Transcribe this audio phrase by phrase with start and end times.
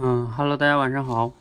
[0.00, 1.32] 嗯哈喽，大家晚上好。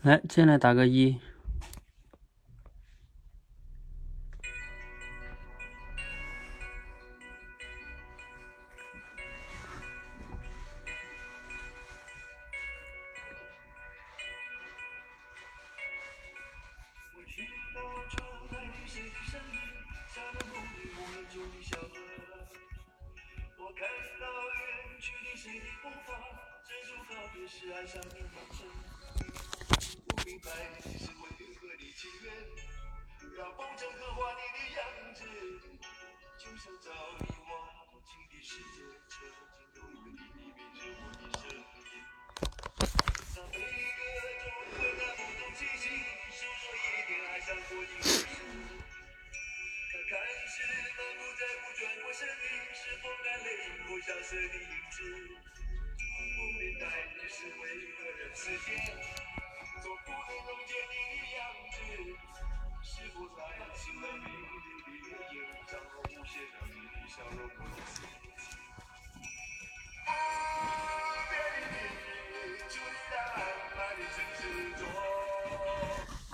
[0.00, 1.20] 来，进来打个一。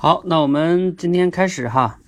[0.07, 1.99] 好，那我们今天开始哈。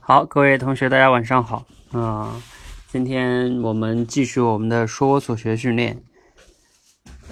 [0.00, 2.40] 好，各位同学，大家晚上好啊。
[2.86, 6.02] 今天我们继续我们的说我所学训练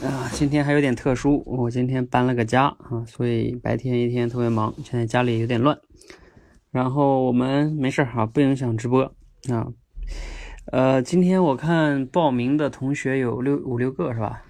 [0.02, 0.28] 啊。
[0.30, 5.78] 今天还有点特殊，我今天搬了个家啊，所以白天一天特别忙，现在家里有点乱。
[6.70, 9.04] 然后我们没事哈，不影响直播
[9.48, 9.68] 啊。
[10.70, 14.42] 呃，今天我看报名的同学有六五六个是吧？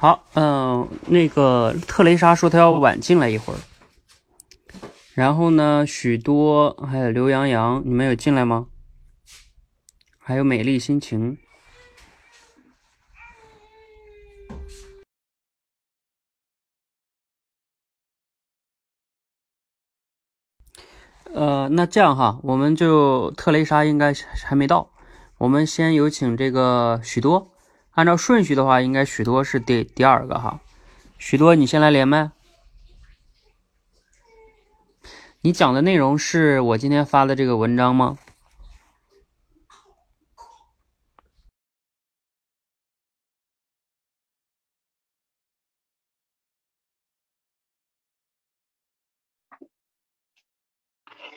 [0.00, 3.58] 好，嗯，那个特蕾莎说她要晚进来一会儿，
[5.12, 8.68] 然后呢，许多还有刘洋洋，你们有进来吗？
[10.20, 11.36] 还有美丽心情，
[21.34, 24.14] 呃，那这样哈，我们就特蕾莎应该
[24.44, 24.92] 还没到，
[25.38, 27.50] 我们先有请这个许多。
[27.98, 30.60] 按照顺序的话，应该许多是第第二个哈。
[31.18, 32.30] 许多，你先来连麦。
[35.40, 38.16] 你讲的内容是我今天发的这个文章吗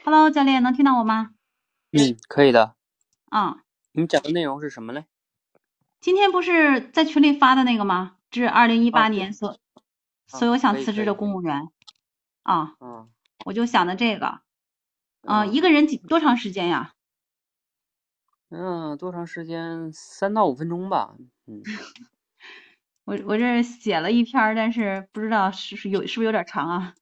[0.03, 1.31] ？Hello，教练，能听到我吗？
[1.91, 2.75] 嗯，可以的。
[3.29, 3.63] 啊。
[3.93, 5.05] 你讲的内容是什么嘞？
[6.01, 8.17] 今天不是在群里发的那个吗？
[8.31, 9.59] 致二零一八年所
[10.25, 11.69] 所有想辞职的公务员
[12.41, 13.07] 啊，嗯，
[13.45, 14.39] 我就想的这个，
[15.21, 16.93] 嗯，一个人几多长时间呀？
[18.49, 19.91] 嗯，多长时间？
[19.93, 21.15] 三到五分钟吧。
[21.45, 21.61] 嗯，
[23.05, 26.93] 我我这写了一篇，但是不知道是是有是不是有点长啊？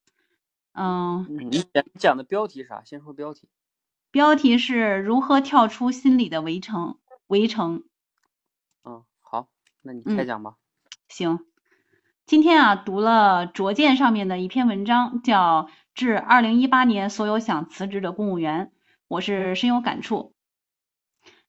[0.74, 2.84] 嗯，你讲讲的标题啥？
[2.84, 3.48] 先说标题。
[4.12, 7.00] 标题是如何跳出心理的围城？
[7.28, 7.84] 围城。
[9.82, 10.56] 那你开讲吧。
[11.08, 11.40] 行，
[12.26, 15.64] 今天啊读了卓见上面的一篇文章，叫
[15.96, 18.66] 《致二零一八年所有想辞职的公务员》，
[19.08, 20.34] 我是深有感触。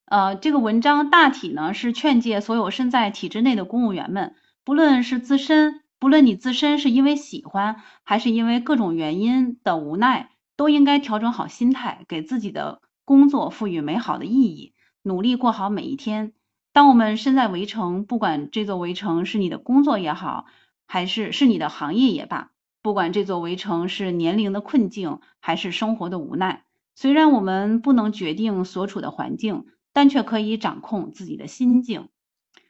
[0.04, 16.32] 呃，这个文章大体呢是劝诫所有身在体制内的公务员们，不论是自身，不论你自身是因为喜欢，还是因为各种原因的无奈，都应该调整好心态，给自己的工作赋予美好的意义，努力过好每一天。
[16.72, 20.46] 当我们身在围城，不管这座围城是你的工作也好，
[20.86, 26.62] 还是是你的行业也罢，不管这座围城是年龄的困境，还是生活的无奈，
[26.94, 32.08] 虽然我们不能决定所处的环境，但却可以掌控自己的心境。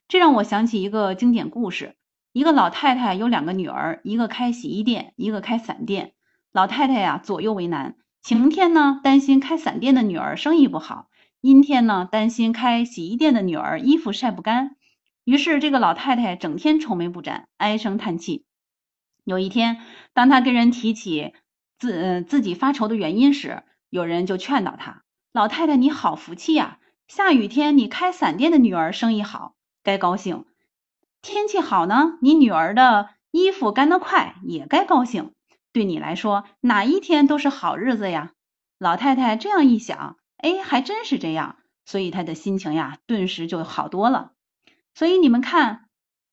[0.08, 1.94] 这让我想起一个经典故事：
[2.32, 6.14] 一个老太太有两个女儿，一个开洗衣店，一个开散店。
[6.52, 7.96] 老太太呀，左右为难。
[8.22, 11.09] 晴天呢，担心开散店的女儿生意不好。
[11.40, 14.76] 阴天呢，担心开洗衣店的女儿衣服晒不干，
[15.24, 18.44] 于是这个老太太整天愁眉不展，唉声叹气。
[19.24, 19.78] 有一天，
[20.12, 21.32] 当她跟人提起
[21.78, 25.02] 自自己发愁的原因时，有人就劝导她
[25.32, 26.78] ：“老太太，你好福气呀！
[27.08, 30.44] 下雨天你开散店的女儿生意好，该高兴；
[31.22, 35.32] 天气好呢，你女儿的衣服干得快，也该高兴。
[35.72, 38.32] 对你来说，哪一天都是好日子呀！”
[38.78, 40.18] 老太太这样一想。
[40.42, 44.32] 哎，还真是这样，所以他的心情呀，顿时就好多了。
[44.94, 45.88] 所以你们看，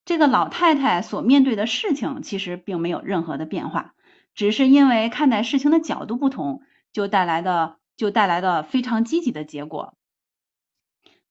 [0.05, 3.93] 这个老太太所面对的事情其实并没有任何的变化，
[4.33, 6.61] 只是因为看待事情的角度不同，
[6.93, 9.93] 就带来的就带来的非常积极的结果。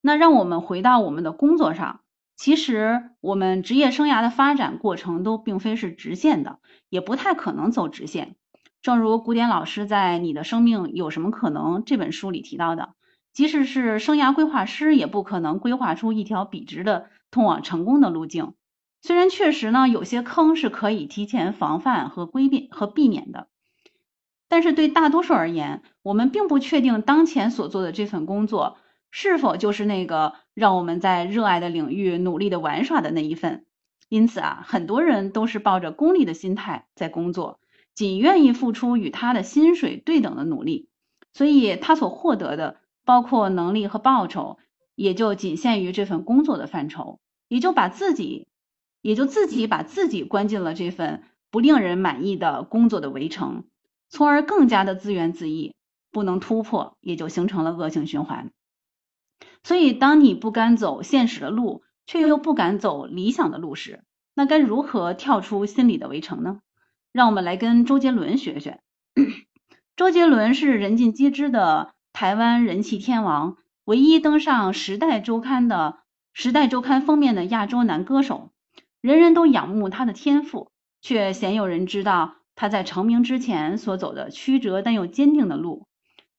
[0.00, 2.02] 那让我们回到我们的工作上，
[2.36, 8.36] 其实我们职业生涯的发展过程都并非是直线的，也不太可能走直线。
[8.86, 12.90] 正如古典老师在《你的生命有什么可能》这本书里提到的，
[13.32, 18.54] 即使是生涯规划师，也不可能规划出一条笔直的通往成功的路径。
[19.02, 23.48] 虽然确实呢，有些坑是可以提前防范和规避和避免的，
[24.48, 28.76] 但是对大多数而言，我们并不确定当前所做的这份工作
[29.10, 33.66] 是否就是那个让我们在热爱的领域努力的玩耍的那一份。
[34.08, 37.58] 因此啊，很多人都是抱着功利的心态在工作，
[37.96, 40.88] 仅愿意付出与他的薪水对等的努力，
[41.32, 44.58] 所以他所获得的包括能力和报酬，
[44.94, 48.46] 也就仅限于这份工作的范畴，也就把自己。
[49.02, 51.22] 也就自己把自己关进了这份
[51.52, 53.62] 不令人满意的工作的围城，
[54.08, 55.74] 从而更加的自怨自艾，
[56.10, 58.50] 不能突破，也就形成了恶性循环。
[59.62, 64.02] 所以，当你不甘走现实的路，却又不敢走理想的路时，
[64.34, 66.58] 那该如何跳出心理的围城呢？
[67.16, 68.78] 让我们来跟周杰伦学学。
[69.96, 76.00] 周杰伦是人尽皆知的台湾人气天王，唯一登上《时代周刊》的
[76.34, 78.50] 《时代周刊》封面的亚洲男歌手。
[79.00, 80.70] 人人都仰慕他的天赋，
[81.00, 85.86] 却鲜有人知道他在成名之前所走的曲折但又坚定的路。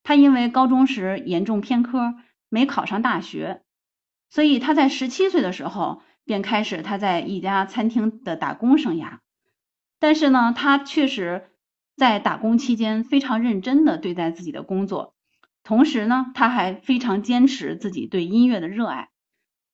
[0.03, 2.13] 他因为高中时严重偏科，
[2.49, 3.63] 没考上大学，
[4.29, 9.17] 所以他在十七岁的时候便开始他在一家餐厅的打工生涯。
[9.99, 11.49] 但是呢，他确实
[11.95, 15.15] 在打工期间非常认真的对待自己的工作，
[15.63, 19.09] 同时呢，他还非常坚持自己对音乐的热爱。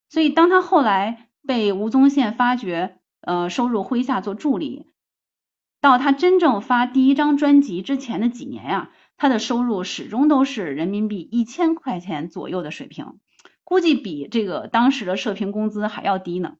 [0.08, 1.28] 所以当他后来。
[1.46, 4.86] 被吴宗宪发掘，呃，收入麾下做助理。
[5.82, 13.18] 到他真正发第一张专辑之前的几年呀，他的收入始终都是人民币一千块钱左右的水平，
[13.62, 16.54] 估计比这个当时的社评工资还要低呢。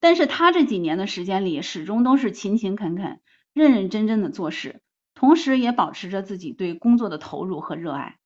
[0.00, 3.20] 但是他这几年的时间里，始终都是勤勤恳恳、
[3.52, 4.80] 认认真真的做事，
[5.14, 8.18] 同时也保持着自己对工作的投入和热爱。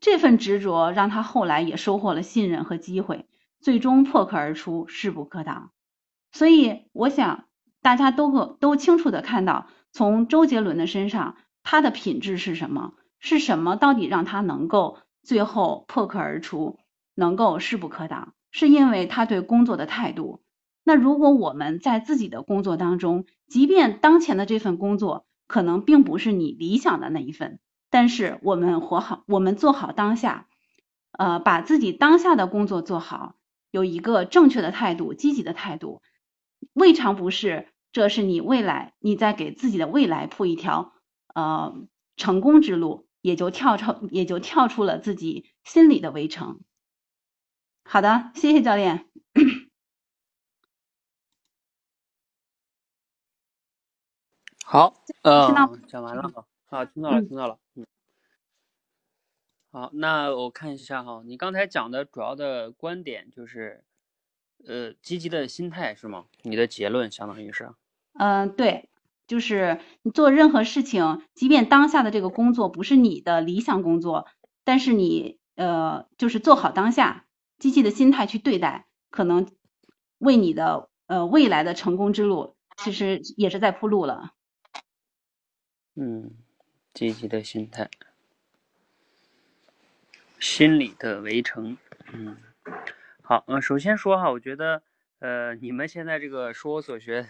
[0.00, 3.26] 这份执着让他后来也收获了信任和机会。
[3.58, 5.70] 最终破壳而出，势不可挡。
[6.30, 7.46] 所以，我想
[7.80, 12.92] 大家都可都清楚的看到，从周杰伦的身上，他的品质是什么？
[13.18, 16.78] 是什么到底让他能够最后破壳而出，
[17.14, 18.34] 能够势不可挡？
[18.50, 20.42] 是因为他对工作的态度。
[20.88, 27.58] 那如果我们在自己的工作当中，即便当前的这份工作可能并不是你理想的那一份，
[27.90, 30.46] 但是我们活好，我们做好当下，
[31.10, 33.34] 呃，把自己当下的工作做好。
[33.72, 36.02] 有一个正确的态度，积极的态度，
[36.72, 37.66] 未尝不是。
[37.90, 40.92] 这是你未来，你在给自己的未来铺一条
[41.34, 41.74] 呃
[42.16, 46.60] 成功之路，也就跳出，也就跳出了自己心里的围城。
[47.82, 49.06] 好的，谢谢教练。
[54.68, 54.92] 好，
[55.22, 55.46] 呃，
[55.86, 57.86] 讲完了啊，听到了，听到了，嗯。
[59.70, 63.84] 好，那我看一下哈，你刚才讲的主要的观点就是，
[64.66, 66.24] 呃，积极的心态是吗？
[66.42, 67.70] 你的结论相当于是？
[68.14, 68.90] 嗯，对，
[69.28, 74.26] 就是你做任何事情，即便当下的这个工作不是你的理想工作，
[74.64, 79.46] 但是你呃，就是做好当下，积极的心态去对待，可能
[80.18, 84.32] 为你的呃未来的成功之路，其实也是在铺路了。
[85.98, 86.30] 嗯，
[86.92, 87.88] 积极的心态。
[90.38, 91.78] 心理的围城，
[92.12, 92.36] 嗯，
[93.22, 94.82] 好，嗯，首先说哈，我觉得，
[95.20, 97.26] 呃，你们现在这个说我所学，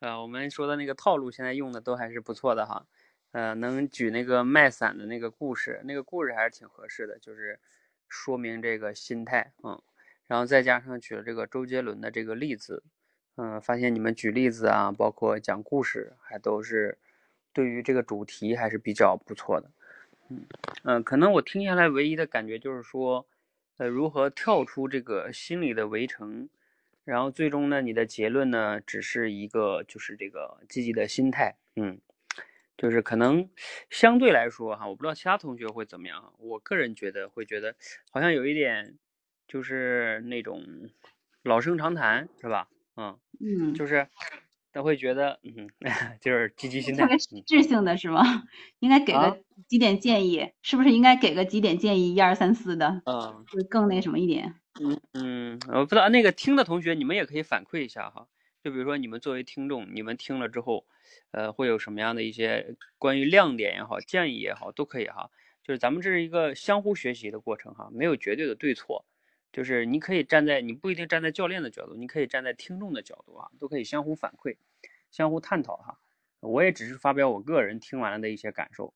[0.00, 2.86] 呃，我们说的那个套路，现在用的都还是不错的哈，
[3.32, 7.60] 呃，能举那个卖伞的那个故事，那个故事还是挺合适的，就是
[8.08, 9.82] 说明这个心态，嗯，
[10.26, 12.82] 然后再加上举了这个周杰伦的这个例子，
[13.36, 16.96] 嗯，发现你们举例子啊，包括讲故事，还都是
[17.52, 19.70] 对于这个主题还是比较不错的。
[20.30, 20.46] 嗯
[20.84, 23.26] 嗯，可能我听下来唯一的感觉就是说，
[23.78, 26.48] 呃，如何跳出这个心理的围城，
[27.04, 31.98] 然后最终呢，你的结论呢，只是一个就是这个积极的心态，嗯，
[32.76, 33.48] 就是可能
[33.88, 37.74] 相对来说哈，我不知道其他同学会怎么样，我个人觉得会觉得
[38.10, 38.98] 好像有一点
[39.46, 40.62] 就是那种
[41.42, 42.68] 老生常谈，是吧？
[42.96, 44.06] 嗯嗯，就是。
[44.72, 45.68] 他会觉得，嗯，
[46.20, 48.44] 就是积极心态，特别实质性的是吗？
[48.80, 49.30] 应该给个
[49.68, 52.14] 几点建议，是不是应该给个几点建议？
[52.14, 54.54] 一二三四的，嗯，会更那什么一点。
[54.80, 58.28] 嗯嗯，我不知道那个听的同学，你们也可以反馈一下哈。
[58.62, 60.86] 就比如说你们作为听众，你们听了之后，
[61.30, 65.30] 呃，会有什么样的一些关于亮点也好，建议也好，都可以哈。
[65.62, 69.04] 就是咱们这是一个相互学习的过程哈，没有绝对的对错。
[69.52, 74.56] 就是你可以站在，你不一定站在教练的角度，你可以站在听众的角度啊，都可以相互反馈，
[75.10, 75.98] 相互探讨哈。
[76.40, 78.94] 我也只是发表我个人听完了的一些感受。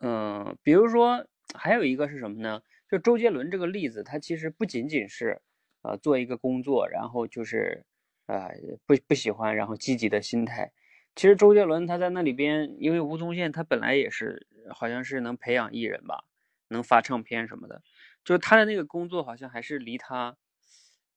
[0.00, 2.62] 嗯，比如说还有一个是什么呢？
[2.88, 5.40] 就周杰伦这个例子，他其实不仅仅是，
[5.82, 7.84] 呃，做一个工作，然后就是，
[8.26, 8.50] 呃，
[8.86, 10.72] 不不喜欢，然后积极的心态。
[11.16, 16.24] 其实周杰伦他在那里边，因为吴宗宪他本来也是，好像是能培养艺人吧，
[16.68, 17.82] 能发唱片什么的，
[18.24, 20.36] 就是他的那个工作好像还是离他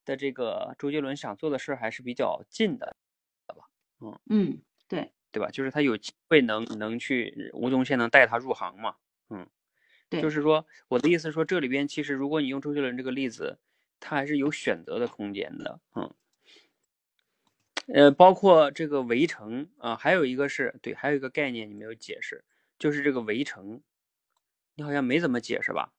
[0.06, 2.96] 的这个周杰伦想做的事儿还是比较近的，
[3.48, 3.66] 吧？
[4.02, 5.50] 嗯嗯，对对吧？
[5.52, 8.96] 就是他有机会能能去吴宗宪能带他入行嘛，
[9.30, 9.48] 嗯。
[10.22, 13.60] 就是说，我的意思说，这里边其实，如果你用周杰伦这个例子，
[14.00, 16.14] 他还是有选择的空间的，嗯，
[17.94, 22.46] 呃，包括这个围城啊，还有一个是对，还有一个概念你没有解释，
[22.80, 23.82] 就是这个围城，
[24.76, 25.92] 你好像没怎么解释吧？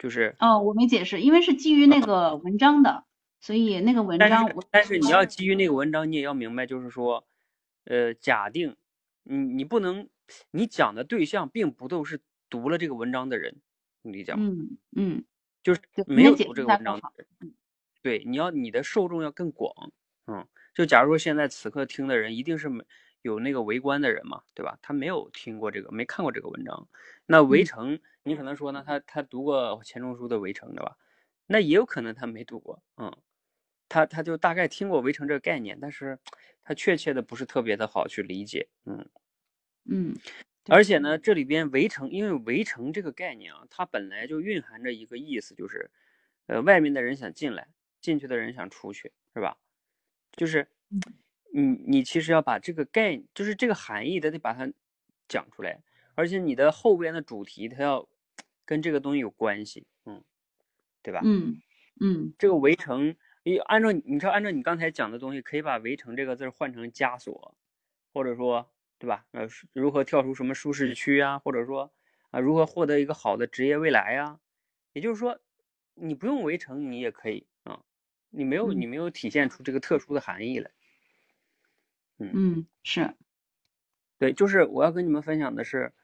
[0.00, 3.04] 就是，哦，我没解释，因为是基于那个文章的，
[3.40, 7.24] 所以那个文章，但是你要基于那个文章，你也要明白，就是说，
[7.84, 8.74] 呃，假定
[9.22, 10.08] 你你不能，
[10.50, 12.20] 你讲的对象并不都是。
[12.52, 13.60] 读了这个文章的人，
[14.02, 14.40] 你理解吗？
[14.42, 15.24] 嗯嗯，
[15.62, 17.54] 就是没有读这个文章的人，
[18.02, 19.72] 对，你要你的受众要更广，
[20.26, 22.84] 嗯，就假如说现在此刻听的人一定是没
[23.22, 24.76] 有那个围观的人嘛，对吧？
[24.82, 26.88] 他没有听过这个，没看过这个文章，
[27.24, 30.96] 那围城，你可能说呢，他他读过钱钟书的《围城》，对吧？
[31.46, 33.14] 那也有可能他没读过，嗯，
[33.88, 36.18] 他他就大概听过围城这个概念，但是
[36.62, 39.08] 他确切的不是特别的好去理解，嗯
[39.90, 40.16] 嗯。
[40.68, 45.90] 而且呢，这里边围城，因为围城这个概念啊，它本来就蕴含着一个意思，就是，
[46.46, 47.68] 呃，外面的人想进来，
[48.00, 49.56] 进去的人想出去，是吧？
[50.36, 50.68] 就是，
[51.52, 54.70] 你你其实要把这个概，就是这个含义得得把它
[55.28, 55.82] 讲出来，
[56.20, 58.06] 而且你的后边的主题它要
[58.66, 60.22] 跟这个东西有关系，嗯，
[61.02, 61.22] 对吧？
[61.24, 61.60] 嗯
[62.00, 67.56] 嗯，这个围城，你按照你知道按照你刚才讲的东西，可以把围城这个字换成枷锁，
[68.12, 68.70] 或者说。
[69.00, 69.24] 对吧？
[69.32, 71.38] 呃，如何跳出什么舒适区啊？
[71.38, 71.90] 或者说
[72.32, 74.38] 啊，如何获得一个好的职业未来呀？
[74.92, 75.40] 也就是说，
[75.94, 77.80] 你不用围城，你也可以啊。
[78.28, 80.70] 你没有，你没有体现出这个特殊的含义来。
[82.18, 83.14] 嗯嗯，是。
[84.18, 85.94] 对，就是我要跟你们分享的是，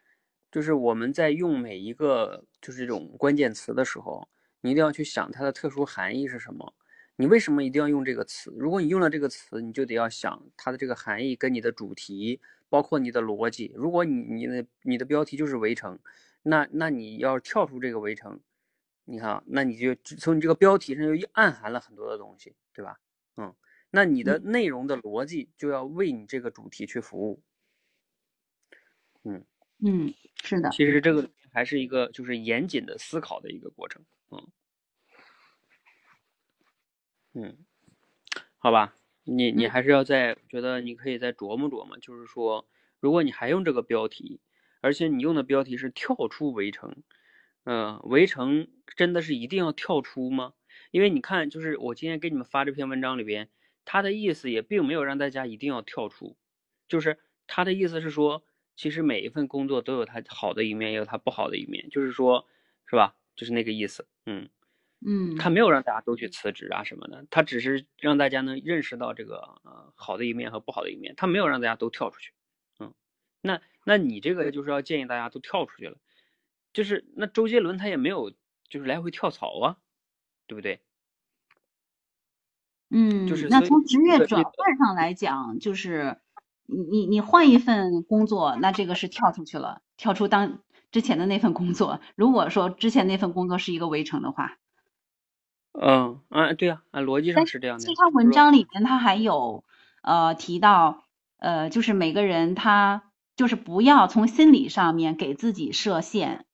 [0.51, 4.29] 就是我们在用每一个就是这种关键词的时候，
[4.61, 6.75] 你一定要去想它的特殊含义是什么。
[7.17, 8.55] 你为什么一定要用这个词？
[8.59, 12.41] 如果你用了这个词，你就得要想它的这个含义跟你的主题。
[12.69, 15.97] 包括你的逻辑，如果你你的你的标题就是围城，
[16.43, 18.41] 那那你要跳出这个围城，
[19.05, 22.99] 你看，那你就从你这个标题上就暗含了很多的东西，对吧？
[23.37, 23.55] 嗯，
[23.93, 27.41] 那你的内容的逻辑就要为你这个主题去服务。
[29.81, 34.05] 嗯嗯，是的，其实这个还是一个就是严谨的思考的一个过程。
[34.31, 34.47] 嗯
[37.35, 37.57] 嗯，
[38.59, 38.95] 好吧。
[39.29, 42.69] 你你还是要在觉得你可以再琢磨琢磨，就是说，
[43.01, 44.41] 如果你还用这个标题，
[44.81, 47.03] 而且你用的标题是跳出围城，
[47.65, 50.53] 嗯，围城真的是一定要跳出吗？
[50.93, 53.49] 因为你看，就是我今天给你们发这篇文章里边，
[53.85, 56.37] 他的意思也并没有让大家一定要跳出，
[56.87, 57.19] 就是
[57.49, 58.45] 他的意思是说，
[58.77, 62.47] 其实每一份工作都有它好的一面，也有它不好的一面，就是说，
[62.85, 63.17] 是吧？
[63.35, 64.49] 就是那个意思，嗯。
[65.07, 72.33] 嗯，他没有让大家都去辞职啊什么的，他只是让大家能认识到这个呃好的一面和不好的一面，他没有让大家都跳出去。
[72.81, 72.95] 嗯，
[73.43, 75.99] 那那你这个就是要建议大家都跳出去了，
[76.73, 78.33] 就是那周杰伦他也没有
[78.71, 79.77] 就是来回跳槽啊，
[80.47, 80.81] 对不对？
[82.89, 86.17] 嗯，就是那从职业转换上来讲，就是
[86.67, 92.01] 你你你换一份工作，那这个是跳出去了，跳出当之前的那份工作。
[92.17, 94.59] 如果说之前那份工作是一个围城的话。
[95.79, 97.85] 嗯啊，对呀，啊，逻辑上是这样的。
[97.85, 99.63] 其实他文章里面他还有
[100.03, 101.05] 呃提到，
[101.39, 106.47] 呃，就是每个人他就是不要从心理上面给自己设限，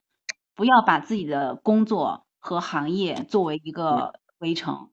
[0.56, 4.90] 不要把自己的工作和行业作为一个围城。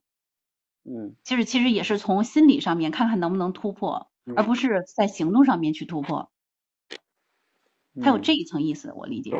[0.86, 6.32] 嗯，其实其实也是从心理上面看看能不能突破，而不是在行动上面去突破。
[8.02, 9.32] 它有这一层意思，我理解。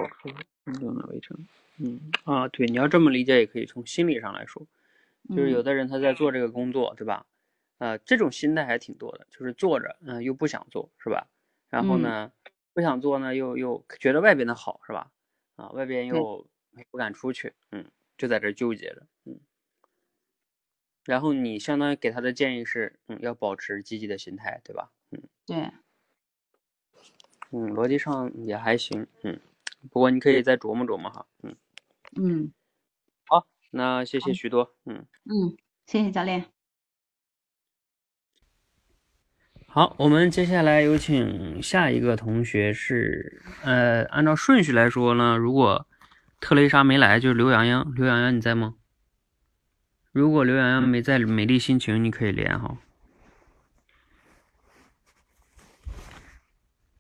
[1.82, 4.66] 嗯啊，对，你要这么理解也可以，从心理上来说。
[5.30, 7.26] 就是有的人他在做这个工作，对吧？
[7.78, 11.28] 呃，这种心态还挺多的，就是做着，嗯，又不想做，是吧？
[11.70, 12.32] 然后呢，
[12.74, 15.12] 不想做呢，又又觉得外边的好，是吧？
[15.56, 16.48] 啊，外边又
[16.90, 17.86] 不敢出去，嗯，
[18.18, 19.19] 就在这纠结着，嗯。
[21.10, 24.92] 然后你相当于给他的建议是，嗯，要保持积极的心态，对吧？
[25.10, 25.72] 嗯，对，
[27.52, 29.40] 嗯，逻辑上也还行，嗯，
[29.90, 31.56] 不过你可以再琢磨琢磨哈，嗯，
[32.16, 32.54] 嗯。
[33.26, 36.46] 好，那谢谢许多，嗯，嗯，谢谢教练。
[39.66, 45.88] 好，我们接下来有请下一个同学是，呃，按照顺序来说呢，如果
[46.40, 48.76] 特蕾莎没来，就是刘洋洋，刘洋洋你在吗？
[50.12, 52.78] 如果刘洋洋没在，美丽心情你可以连哈。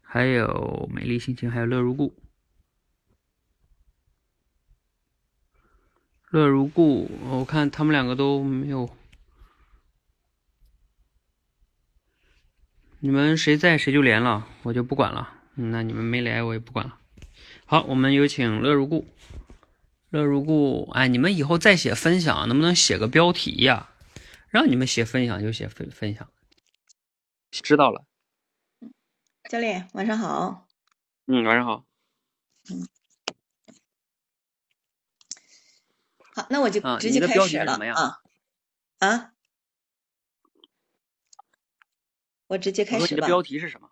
[0.02, 2.16] 还有美丽心情，还有乐如故，
[6.30, 8.96] 乐如故，我看他们两个都没有。
[13.00, 15.42] 你们谁在谁就连了，我就不管了。
[15.56, 17.00] 那你们没来我也不管了。
[17.66, 19.08] 好，我们有请乐如故。
[20.10, 23.92] 乐如故，哎，你们以后再写分享，能不能写个标题呀？
[24.50, 26.28] 让你们写分享就写分分享。
[27.52, 28.04] 知道了。
[29.50, 30.68] 教练，晚上好。
[31.28, 31.86] 嗯，晚上好。
[32.72, 32.88] 嗯。
[36.34, 38.22] 好，那我就直接开始了啊
[38.98, 39.34] 啊。
[42.48, 43.08] 我直接开始吧。
[43.12, 43.92] 你的标题是什么？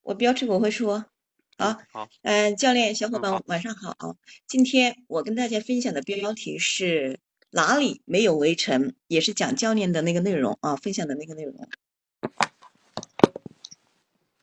[0.00, 1.11] 我标题我会说。
[1.58, 1.78] 好。
[1.90, 2.08] 好。
[2.22, 4.16] 嗯，教练，小伙伴晚上好。
[4.46, 11.68] 今天我跟大家分享的标题是哪里没有围城，也是讲教练的那个内容啊，分享的那个内容。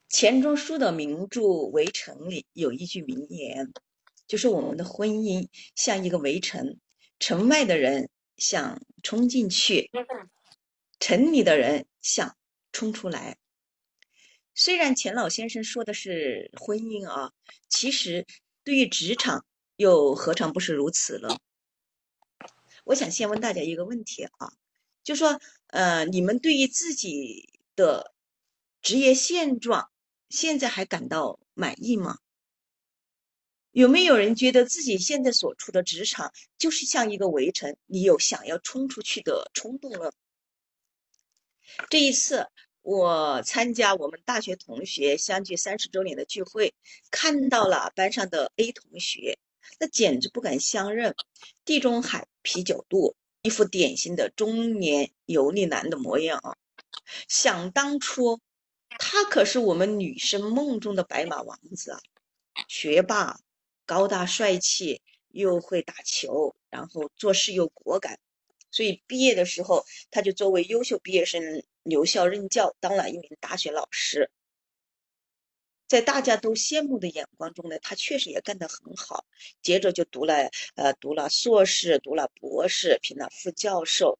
[0.07, 3.71] 钱钟书的名著《围城》里有一句名言，
[4.27, 6.77] 就是我们的婚姻像一个围城，
[7.19, 9.89] 城外的人想冲进去，
[10.99, 12.35] 城里的人想。
[12.71, 13.35] 冲出来！
[14.59, 17.31] 虽然钱老先生说的是婚姻啊，
[17.69, 18.27] 其实
[18.65, 19.45] 对于职场
[19.77, 21.29] 又何尝不是如此呢？
[22.83, 24.51] 我想先问大家一个问题啊，
[25.01, 28.13] 就说呃，你们对于自己的
[28.81, 29.89] 职业现状，
[30.27, 32.17] 现在还感到满意吗？
[33.71, 40.11] 有没有人觉得自己现在所处的职场就是像一个围城，你有想要冲出去的冲动了？
[41.89, 42.49] 这一次，
[42.89, 46.73] 我参加我们大学同学相聚三十周年的聚会，
[47.11, 49.37] 看到了班上的 A 同学，
[49.79, 51.13] 那简直不敢相认，
[51.65, 56.57] 地中海啤酒肚，一副典型的中年油腻男的模样啊！
[57.27, 58.39] 想当初，
[58.97, 61.99] 他可是我们女生梦中的白马王子啊，
[62.67, 63.39] 学霸，
[63.85, 68.19] 高大帅气，又会打球，然后做事又果敢。
[68.71, 74.29] 所以毕业的时候，他就作为优秀毕业生留校任教，当了一名大学老师。
[75.87, 79.25] 在大家都羡慕的眼光中呢，他确实也干得很好。
[79.63, 84.19] 接着就读了呃，读了硕士，读了博士，评了副教授。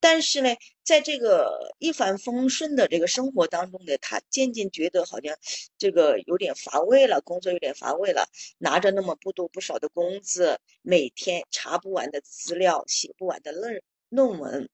[0.00, 5.36] 但是呢，在这个一帆风顺的这个生活当中呢，他渐渐觉得好像
[5.76, 8.28] 这个有点乏味了，工作有点乏味了。
[8.58, 14.68] 拿着那么不多不少的工资，每天查不完的资料，写不完的论论文。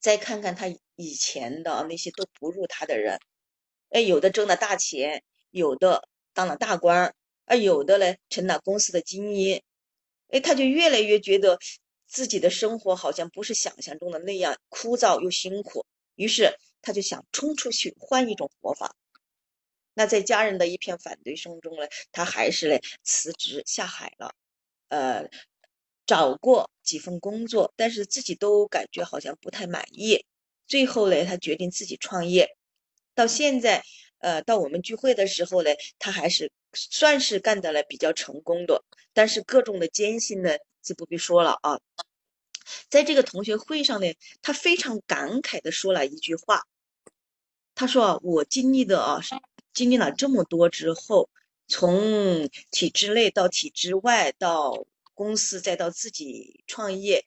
[0.00, 0.66] 再看看他
[0.96, 3.18] 以前的那些都不如他的人，
[3.90, 9.62] 哎，有的挣了大钱，有的当了大官儿，啊，有的呢成了公司的精英，
[10.28, 11.58] 哎，他就越来越觉得。
[12.14, 18.94] 自己的生活好像不是想象中的那样枯燥又辛苦，于是他就想冲出去换一种活法。
[19.94, 24.32] 那在家人的一片反对声中呢，他还是嘞辞职下海了。
[24.90, 25.28] 呃，
[26.06, 30.24] 找过几份工作，但是自己都感觉好像不太满意。
[30.68, 32.56] 最后呢，他决定自己创业。
[33.16, 33.82] 到现在，
[34.18, 38.84] 呃，到我们聚会的时候呢，他还是算是干的了比较成功的。
[39.12, 40.50] 但是各种的艰辛呢。
[40.84, 41.80] 就不必说了啊，
[42.88, 46.62] 在这个同学会上呢，他非常感慨的说了一句话，
[47.74, 49.20] 他说啊：“我经历的啊，
[49.72, 51.28] 经历了这么多之后，
[51.68, 57.26] 从体制内到体制外，到公司，再到自己创业，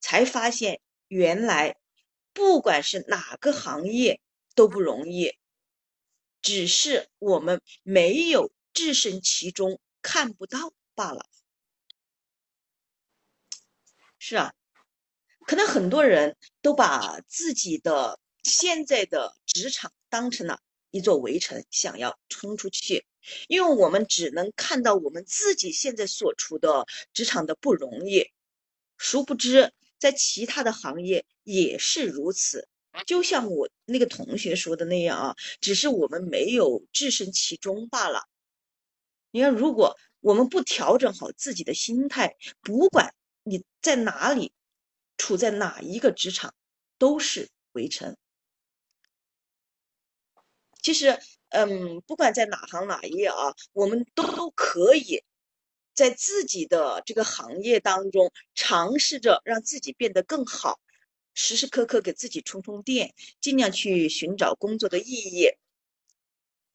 [0.00, 1.76] 才发现原来
[2.32, 4.20] 不管是哪个行业
[4.54, 5.34] 都不容易，
[6.42, 11.26] 只是我们没有置身其中，看不到罢了。”
[14.28, 14.52] 是啊，
[15.46, 20.58] 可能很多人都把自己的现在的职场当成了
[20.90, 23.06] 一座围城，想要冲出去，
[23.46, 28.28] 因为我们只能看到我们自己现在所处的职场的不容易，
[28.96, 32.66] 殊不知在其他的行业也是如此。
[33.06, 38.24] 就像我那个同学说的那样啊，只是我们没有置身其中罢了。
[39.30, 43.14] 你看，如果我们不调整好自己的心态，不管。
[43.48, 44.52] 你在哪里
[45.16, 46.52] 处在哪一个职场
[46.98, 48.16] 都是围城。
[50.82, 55.22] 其实，嗯，不管在哪行哪业啊，我们都可以
[55.94, 60.80] 在自己的这个行业当中尝试着让自己变得更好，
[61.32, 65.50] 时时刻刻给自己充充电，尽量去寻找工作的意义。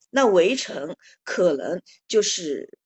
[0.09, 2.77] 那围城可能就是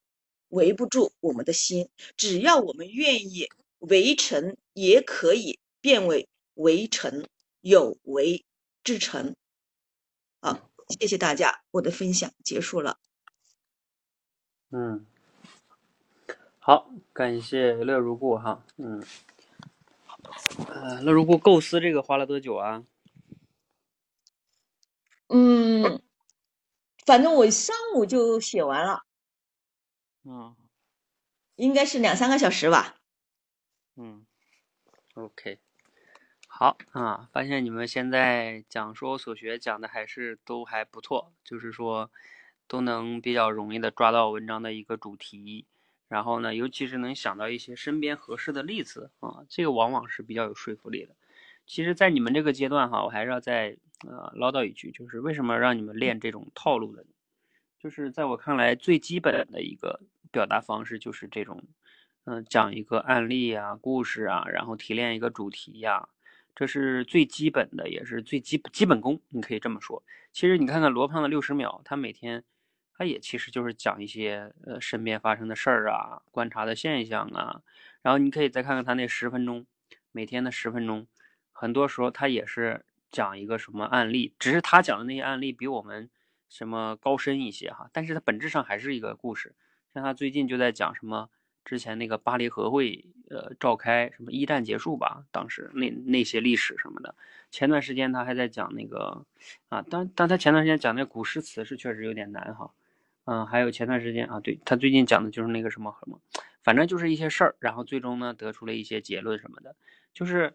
[0.48, 3.48] 围不住我们的心，只要我们愿意，
[3.88, 7.26] 围城也可以变为围城，
[7.60, 8.44] 有为
[8.82, 9.36] 之城。
[10.40, 12.98] 好，谢谢大家，我的分享结束了。
[14.70, 15.06] 嗯，
[16.58, 19.04] 好，感谢乐如故哈，嗯，
[20.68, 22.84] 呃，乐如故构思这个花了多久啊？
[25.28, 26.02] 嗯。
[27.06, 29.04] 反正我上午就写完了，
[30.24, 30.56] 嗯，
[31.54, 32.95] 应该是两三个小时吧。
[33.96, 34.26] 嗯
[35.14, 35.58] ，OK，
[36.46, 42.10] 好啊，发现你们现在讲说所学讲的还是都还不错，就是说
[42.66, 45.64] 都能比较容易的抓到文章的一个主题，
[46.08, 51.16] 然后呢，尤其是能想到一些身边合适的例子啊，这个往往是比较有说服力的。
[51.64, 57.04] 其实，在你们这个阶段哈，我还是要再呃唠叨一句，就是为什么让你们练这种套路的？
[57.80, 61.64] 就是在我看来，最基本的一个表达方式就是这种，
[62.26, 66.08] 嗯，讲一个案例啊、故事啊，然后提炼一个主题呀，
[66.56, 70.02] 这是最基本的，也是最基基本功，你可以这么说。
[70.32, 72.42] 其实你看看罗胖的六十秒，他每天
[72.92, 77.62] 他也其实就是讲一些呃身边发生的事儿啊、观察的现象啊，
[78.02, 79.64] 然后你可以再看看他那十分钟，
[80.10, 81.06] 每天的十分钟。
[81.52, 86.10] 很多时候他也是讲一个什么案例，只是他讲的那些案例比我们
[86.48, 89.54] 什么高深一些哈，但是他本质上还是一个故事。
[89.94, 91.30] 像他最近就在讲什么
[91.66, 97.14] 之前那个巴黎和会呃召开什么一战结束吧，当时那那些历史什么的。
[97.50, 99.26] 前段时间他还在讲那个
[99.68, 102.70] 啊，但但他前段时间讲那古诗词是确实有点难哈。
[103.26, 106.18] 嗯，还有前段时间啊，对他最近讲的就是那个什么什么，
[106.62, 109.76] 反正就是一些事儿，然后最终呢得出了一些结论什么的，
[110.14, 110.54] 就是。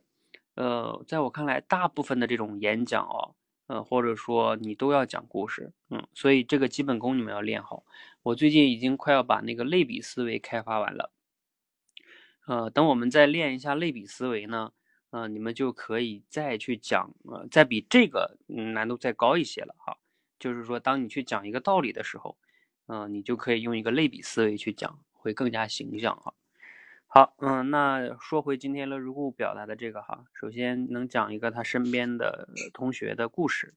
[0.53, 3.33] 呃，在我看来，大部分的这种演讲哦，
[3.71, 7.85] 呃，或者说你都要讲故事，嗯，所以这个基本功你们要练好。
[8.21, 11.13] 我最近已经快要把那个类比思维开发完了，
[12.47, 14.73] 呃，等我们再练一下类比思维呢，
[15.11, 19.97] 呃，你们就可以再去讲，呃，再比这个难度再高一些了哈。
[20.37, 22.37] 就是说，当你去讲一个道理的时候，
[22.87, 26.33] 嗯，你就可以用一个类比思维去讲，会更加形象哈。
[27.13, 33.73] 好，嗯，那说回今天乐如故表达的这个哈，首先能讲一个他身边的同学的故事，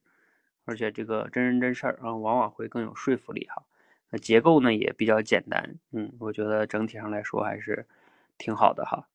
[0.63, 3.65] 而且这个真人真事儿啊，往往会更有说服力哈。
[4.09, 7.85] 那结构呢也比较简单，嗯，我觉得整体上来说还是
[8.37, 9.09] 挺好的哈。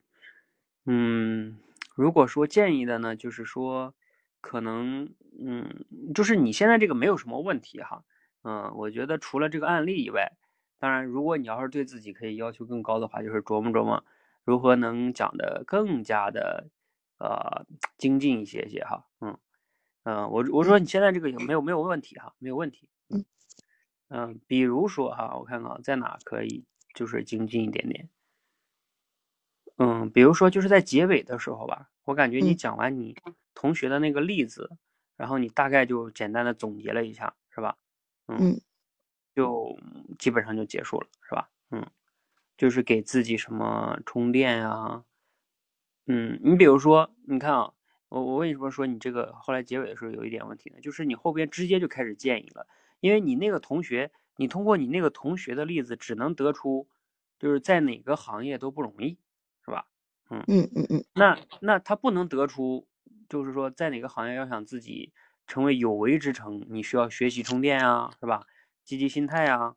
[0.85, 1.57] 嗯，
[1.95, 3.95] 如果说建议的呢，就是说
[4.43, 8.05] 可能，嗯，就是你现在这个没有什么问题哈，
[8.45, 10.33] 嗯，我觉得除了这个案例以外。
[10.81, 14.03] 当然，如果你要是对自己可以要求更高的话，就是琢磨琢磨
[14.45, 16.69] 如何能讲的更加的
[17.19, 17.67] 呃
[17.99, 19.07] 精进一些些哈。
[19.21, 19.39] 嗯
[20.05, 22.35] 嗯，我我说你现在这个有没有没有问题哈？
[22.39, 22.89] 没有问题。
[23.11, 23.25] 嗯
[24.09, 26.65] 嗯，比如说哈，我看看在哪可以
[26.95, 28.09] 就是精进一点点。
[29.77, 33.15] 嗯，比如说就是在结尾的时候吧，我感觉你讲完你
[33.55, 34.71] 同学的那个例子，
[35.19, 37.77] 然后你大概就简单的总结了一下，是吧？
[38.29, 38.59] 嗯。
[39.35, 39.79] 就
[40.19, 41.49] 基本上就结束了，是吧？
[41.71, 41.87] 嗯，
[42.57, 45.05] 就是给自己什么充电呀？
[46.07, 47.73] 嗯，你比如说，你看啊，
[48.09, 50.81] 我我为什么说你这个后来结尾的时候有一点问题呢？
[50.81, 52.67] 就是你后边直接就开始建议了，
[53.01, 56.89] 因为你那个同学，你通过你那个同学的例子，只能得出
[57.39, 59.19] 就是在哪个行业都不容易，
[59.65, 59.87] 是吧？
[60.31, 62.89] 嗯嗯嗯嗯，那那他不能得出，
[63.29, 65.13] 就是说在哪个行业要想自己
[65.47, 68.47] 成为有为之成，你需要学习充电啊，是吧？
[68.85, 69.77] 积极心态啊，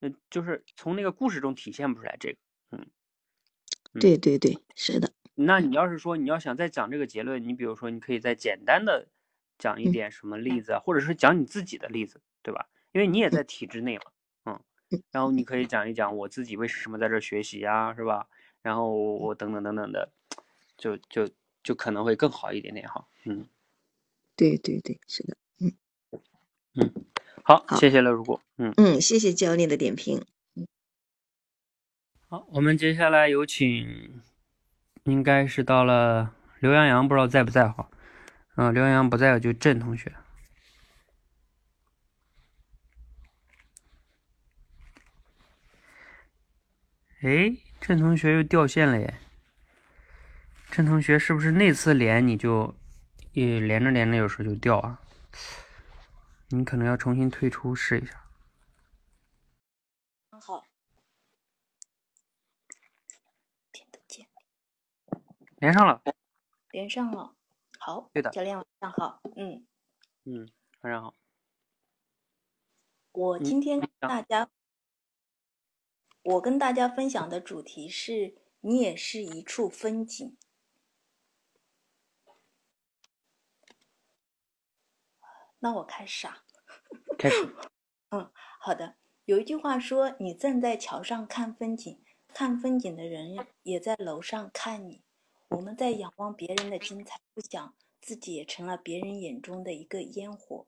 [0.00, 2.38] 嗯，就是从那个故事中体现不出来这个，
[2.72, 2.86] 嗯，
[4.00, 5.12] 对对对，是的。
[5.34, 9.08] 那你要是说你要想再讲这个结论，你比如说你可以再简单的
[9.58, 12.68] 讲一点什么例子，或者是讲你自己的例子，对吧？
[12.92, 14.04] 因为你也在体制内嘛，
[14.44, 14.60] 嗯，
[15.10, 18.28] 然后你可以讲一讲我自己为什么在这学习啊，是吧？
[18.62, 20.12] 然后我等等等等的，
[20.76, 21.30] 就就
[21.62, 23.48] 就可能会更好一点点哈，嗯，
[24.36, 25.72] 对对对，是的，嗯
[26.74, 26.92] 嗯。
[27.42, 28.10] 好，谢谢了。
[28.10, 30.24] 如果，嗯嗯，谢谢教练的点评。
[32.28, 34.22] 好，我们接下来有请，
[35.04, 37.90] 应该是到了刘洋洋，不知道在不在哈？
[38.56, 40.12] 嗯，刘洋洋不在，就郑同学。
[47.22, 49.18] 哎，郑同学又掉线了耶！
[50.70, 52.74] 郑同学是不是那次连你就
[53.32, 55.00] 也连着连着有时候就掉啊？
[56.52, 58.26] 你可能要重新退出试一下。
[60.30, 60.66] 好，
[63.70, 64.26] 听得见，
[65.58, 66.02] 连上了。
[66.70, 67.36] 连上了。
[67.78, 69.20] 好，对的教练晚上好。
[69.36, 69.64] 嗯，
[70.24, 70.48] 嗯，
[70.80, 71.10] 晚上好。
[71.10, 71.14] 嗯
[73.12, 74.48] 我今天跟啊大家，
[76.22, 80.36] 我跟大家分享的主题是你也是一处风景。
[85.60, 86.44] 那我开始啊。
[87.16, 87.54] 开始。
[88.58, 92.02] 好的，有一句话说：“你站在桥上看风景，
[92.34, 95.02] 看风景的人也在楼上看你。”
[95.48, 100.66] 我们在仰望别人的精彩，不想自己也成了别人眼中的一个烟火。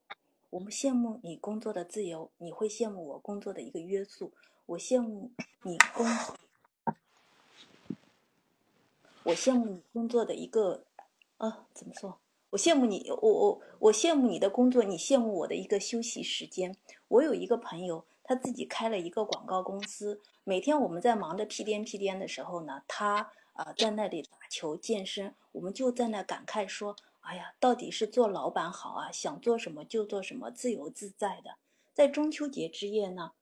[0.50, 4.32] 我们羡慕你工作的自由，你会羡慕我工作的一个约束。
[4.66, 6.06] 我羡慕你工，
[9.24, 10.84] 我羡慕你工作的一个，
[11.38, 12.18] 呃，怎么说？
[12.52, 16.76] 我羡慕你，我我我羡慕你的工作，你羡慕我的一个休息时间。
[17.08, 31.56] 我有一个朋友，他自己开了一个广告公司，每天我们在忙着屁颠屁颠的时候呢，他啊、在那里打球健身，我们就在那感慨说：“哎呀，到底是做老板好啊，想做什么就做什么，自由自在的。”
[31.94, 33.32] 在中秋节之夜呢，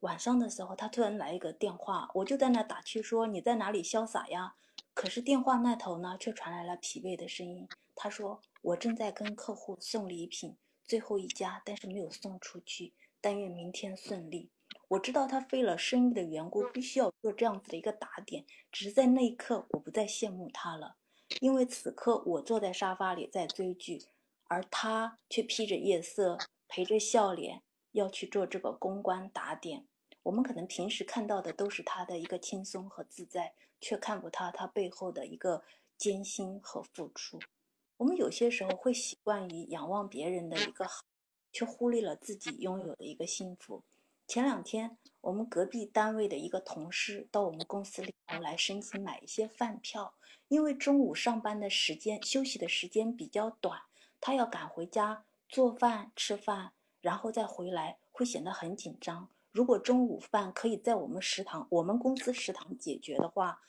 [0.00, 4.54] 晚上的时候，他突然来一个电话，我就在那打趣说：“你在哪里潇洒呀？”
[4.94, 7.68] 可是电话那头呢，却传来了疲惫的声音。
[7.94, 12.94] 他说：“我正在跟客户送礼品，最后一家，但是没有送出去。
[13.20, 14.50] 但愿明天顺利。”
[14.88, 18.44] 我知道他费了生意的缘故，必须要做这样子的一个打点。
[18.70, 20.96] 只是在那一刻，我不再羡慕他了，
[21.40, 24.02] 因为此刻我坐在沙发里在追剧，
[24.48, 29.86] 而他却披着夜色，陪着笑脸要去做这个公关打点。
[30.24, 35.64] 我们可能平时看到的都是他的一个轻松和自在，却看不到他背后的一个
[35.96, 37.40] 艰辛和付出。
[38.02, 41.04] 我们有些时候会习惯于仰望别人的一个好，
[41.52, 43.84] 却忽略了自己拥有的一个幸福。
[44.26, 50.14] 前两天，我们隔壁单位的一个同事到我们公司里头来申请买一些饭票，
[50.48, 53.82] 因为中午上班的时间、休息的时间比较短，
[54.20, 59.28] 他要赶回家做饭、吃饭，然后再回来，会显得很紧张。
[59.52, 63.62] 如果中午饭可以在我们食堂、我们公司食堂解决的话，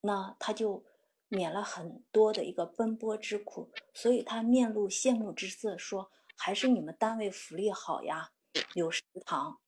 [0.00, 0.82] 那他就
[1.28, 8.30] 免了很多的一个奔波之苦，所以他面露羡慕之色，说：“还是你们单位福利好呀，
[8.74, 9.58] 有食堂。”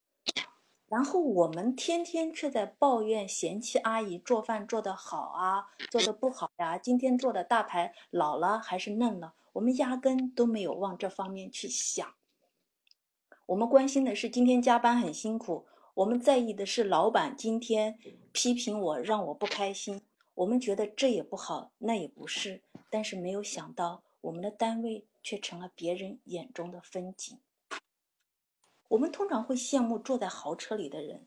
[0.89, 6.77] 然后我们天天却在抱怨嫌弃阿姨做饭做得好啊，做得不好呀。
[6.77, 12.15] 今天做的大排老了还是嫩了，我们压根都没有往这方面去想。
[13.47, 17.97] 我们关心的是今天加班很辛苦，我们在意的是老板今天
[18.33, 20.03] 批评我，让我不开心。
[20.41, 27.39] 我们觉得这也不好，那也不是，但是没有想到我们的单位却成了别人眼中的风景。
[28.89, 31.27] 我们通常会羡慕坐在豪车里的人，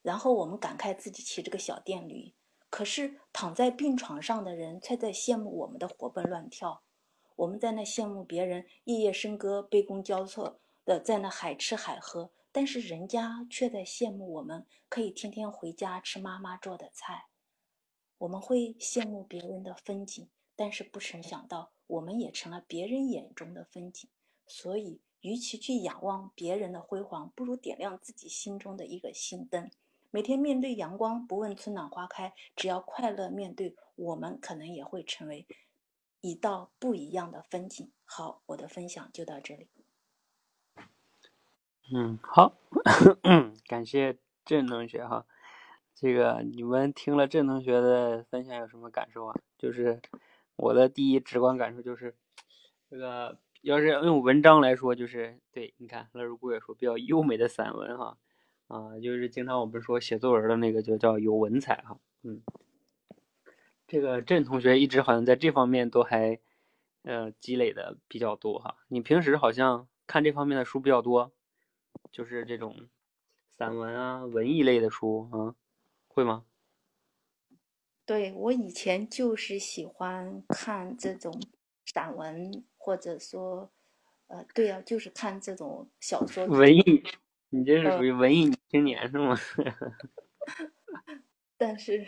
[0.00, 2.32] 然后我们感慨自己骑着个小电驴。
[2.70, 6.82] 可是躺在病床上的人却在羡慕我们的活蹦乱跳。
[7.36, 17.27] 我们在那羡慕别人夜夜笙歌、杯弓交错的在那海吃海喝，但是人家却在羡慕我们可以天天回家吃妈妈做的菜。
[18.18, 24.10] 我们会羡慕别人的风景，但是不曾想到我们也成了别人眼中的风景。
[24.46, 25.00] 所以。
[25.20, 29.68] 与其去仰望别人的辉煌，不如点亮自己心中的一个心灯。
[30.12, 35.44] 每天面对阳光，不问春暖花开，只要快乐面对，我们可能也会成为
[36.20, 37.90] 一道不一样的风景。
[38.04, 39.66] 好，我的分享就到这里。
[41.92, 42.54] 嗯，好，
[43.66, 45.26] 感谢郑同学哈。
[46.00, 49.34] 这个你们听了郑同学的分享有什么感受啊？
[49.58, 50.00] 就是
[50.54, 52.14] 我的第一直观感受就是，
[52.88, 58.16] 这个要是用文章来说，就是对，你看乐如姑也说比较优美的散文哈，
[58.68, 62.42] 啊，就是经常我们说写作文的那个就叫有文采哈，嗯，
[63.88, 66.38] 这个郑同学一直好像在这方面都还，
[67.02, 68.76] 呃，积累的比较多哈。
[68.86, 71.32] 你平时好像看这方面的书比较多。
[72.12, 72.88] 就是这种
[73.56, 75.54] 散文啊、文艺类的书啊，
[76.18, 76.44] 会吗？
[78.04, 81.40] 对我以前就是喜欢看这种
[81.86, 83.70] 散文，或者说，
[84.26, 86.44] 呃，对啊，就是看这种小说。
[86.46, 86.82] 文艺，
[87.50, 89.36] 你这是属于文艺女青年是吗？
[91.56, 92.06] 但是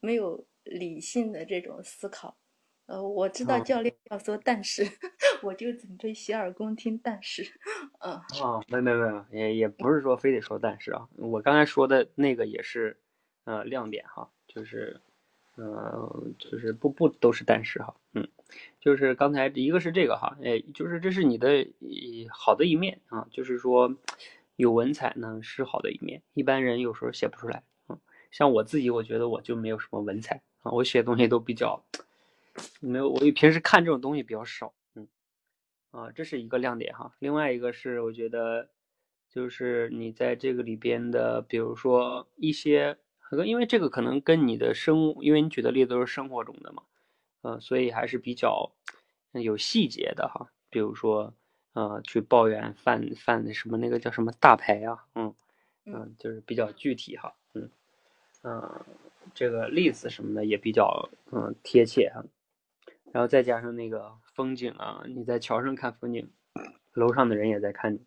[0.00, 2.36] 没有理性的这种思考。
[2.86, 4.84] 呃，我知道教练要说，但是
[5.42, 6.98] 我就准备洗耳恭听。
[6.98, 7.44] 但是，
[8.00, 13.01] 嗯，哦，没没没，也也不是说非得说但是啊，我刚才说的那个也是，
[13.44, 15.00] 呃，亮点哈，就是，
[15.56, 18.28] 呃，就是不不都是但是哈，嗯，
[18.78, 21.66] 就是刚才一个是这个哈，哎，就是这是你的
[22.30, 23.96] 好的一面啊，就是说
[24.54, 27.98] 有文采呢是好的一面，一般人有时候写不出来啊。
[28.30, 31.84] 像我自己，我觉得我就没有什么文采啊，我写东西都比较
[32.78, 35.08] 没有，我平时看这种东西比较少，嗯，
[35.90, 37.12] 啊，这是一个亮点哈。
[37.18, 38.70] 另外一个是我觉得
[39.28, 42.96] 就是你在这个里边的，比如说一些。
[43.46, 46.82] 因为这个可能跟你的生，因为你举的例子都是生活中的嘛，
[47.42, 48.72] 呃，所以还是比较
[49.32, 50.52] 有细节的哈。
[50.68, 51.34] 比如说，
[51.72, 55.34] 呃，去抱怨犯犯什么那个叫什么大牌啊，嗯
[55.84, 57.70] 嗯，就是比较具体哈，嗯
[58.42, 58.84] 嗯，
[59.34, 62.24] 这个例子什么的也比较嗯贴切哈。
[63.12, 66.30] 然后再加上那个风景啊，你在桥上看风景，
[66.92, 68.00] 楼上的人也在看你，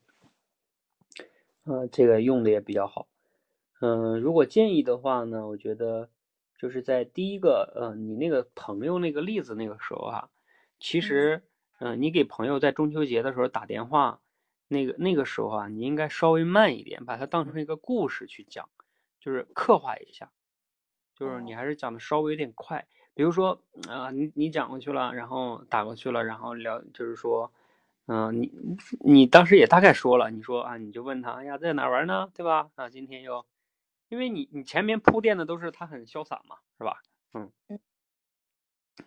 [1.65, 3.07] 呃，这个用的也比较好。
[3.85, 6.09] 嗯，如果建议的话呢，我觉得
[6.57, 10.29] 就是在第一个，呃，你那个朋友那个例子那个时候啊，
[10.79, 11.43] 其实，
[11.77, 14.19] 嗯，你给朋友在中秋节的时候打电话，
[14.67, 18.67] 那个那个时候啊，你应该稍微慢一点，把它当成一个故事去讲，
[19.19, 20.31] 就是刻画一下，
[21.13, 27.51] 就是你还是讲的稍微有点快，比如说啊，你你讲过去了，然后打过去了，然后聊，就是说，
[28.07, 28.51] 嗯，你
[29.01, 32.71] 你当时也大概说了，你说啊，你就问他，哎呀，在哪玩呢，对吧？
[32.73, 33.45] 啊，今天又。
[34.15, 37.01] 因为你你前面铺垫的都是他很潇洒嘛，是吧？
[37.33, 37.77] 嗯嗯。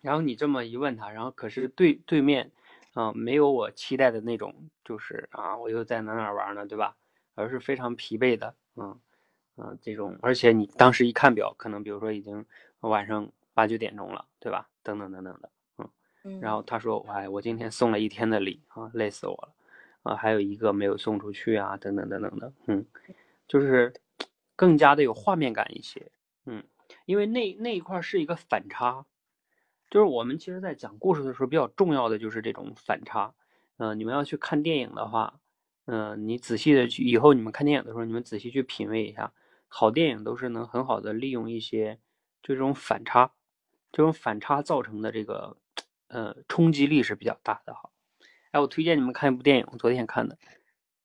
[0.01, 2.51] 然后你这么一问他，然后可是对对面，
[2.93, 6.95] 啊，没有我期待的那种，就是啊，我又在哪哪玩呢，对吧？
[7.33, 8.99] 而是非常疲惫的，嗯
[9.57, 12.45] 嗯，这种，而且你当时一看表，可能比如说已经
[12.81, 14.69] 晚上八九点钟了，对吧？
[14.83, 15.89] 等等等等的，嗯
[16.23, 16.39] 嗯。
[16.39, 19.55] 然后他说，哎，我今天送了一天的礼啊，累死我了，
[20.03, 22.85] 啊，还有一个没有送出去啊，等等等等的，嗯，
[23.47, 23.91] 就是。
[24.59, 26.11] 更加的有画面感一些，
[26.45, 26.61] 嗯，
[27.05, 29.05] 因为那那一块是一个反差，
[29.89, 33.33] 就是我们其实在讲故事的时候比较重要的就是这种反差，
[33.77, 35.39] 嗯，你们要去看电影的话，
[35.85, 39.31] 嗯，你仔细的去以后你们看电影的时候，你们仔细去品味一下，
[39.69, 41.97] 好电影都是能很好的利用一些
[42.43, 43.31] 就这种反差，
[43.93, 45.55] 这种反差造成的这个
[46.09, 47.89] 呃冲击力是比较大的哈。
[48.51, 50.37] 哎，我推荐你们看一部电影，昨天看的，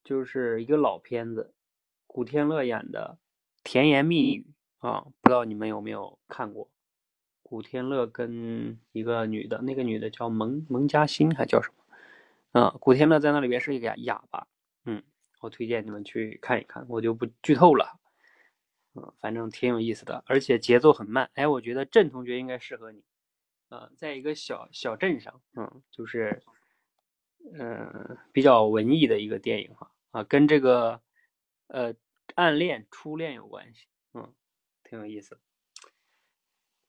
[0.02, 1.54] 就是一个老片子，
[2.08, 3.16] 古天乐演的。
[3.64, 4.46] 甜言蜜语
[4.78, 6.70] 啊，不知道你们有没有看过？
[7.42, 11.70] 古天乐跟一个女的，那个女的叫蒙蒙嘉欣，还叫什
[12.52, 12.60] 么？
[12.60, 14.46] 啊，古天乐在那里边是一个哑哑巴。
[14.86, 15.02] 嗯，
[15.40, 17.98] 我推荐你们去看一看，我就不剧透了。
[18.94, 21.30] 嗯，反正挺有意思的，而且节奏很慢。
[21.34, 23.02] 哎，我觉得郑同学应该适合你。
[23.68, 26.42] 呃，在一个小小镇上，嗯，就是，
[27.58, 29.90] 嗯，比较文艺的一个电影哈。
[30.10, 31.00] 啊，跟这个，
[31.68, 31.94] 呃。
[32.34, 34.34] 暗恋、初恋有关系，嗯，
[34.82, 35.38] 挺有意思。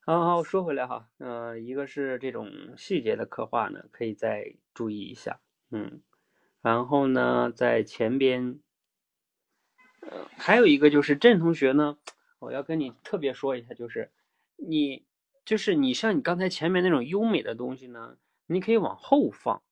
[0.00, 6.02] 好好我说回来哈，嗯，一个是这种细节的刻画呢，可以再注意一下，嗯，
[6.62, 8.60] 然后呢，在前边，
[10.00, 11.98] 呃，还有一个就是郑同学呢，
[12.38, 14.12] 我要跟你特别说一下，就是
[14.56, 15.04] 你，
[15.44, 19.62] 就是你像你刚才前面那种优美的东西呢，你可以往后放。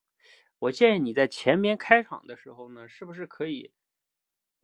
[0.59, 3.71] 我建议你在前面开场的时候呢，是不是可以？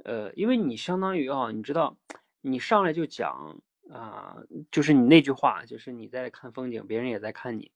[0.03, 1.97] 呃，因为你相当于啊，你知道，
[2.41, 3.61] 你上来就讲
[3.91, 4.37] 啊，
[4.71, 7.71] 就是你那句话，就是你在看风景，别人也在看你，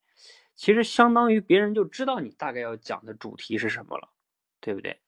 [0.55, 4.09] 其实相当于别人就知道你大概要讲的主题是什么了，
[4.59, 4.99] 对不对？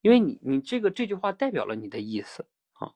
[0.00, 2.94] 因为你你这个这句话代表了你的意思啊，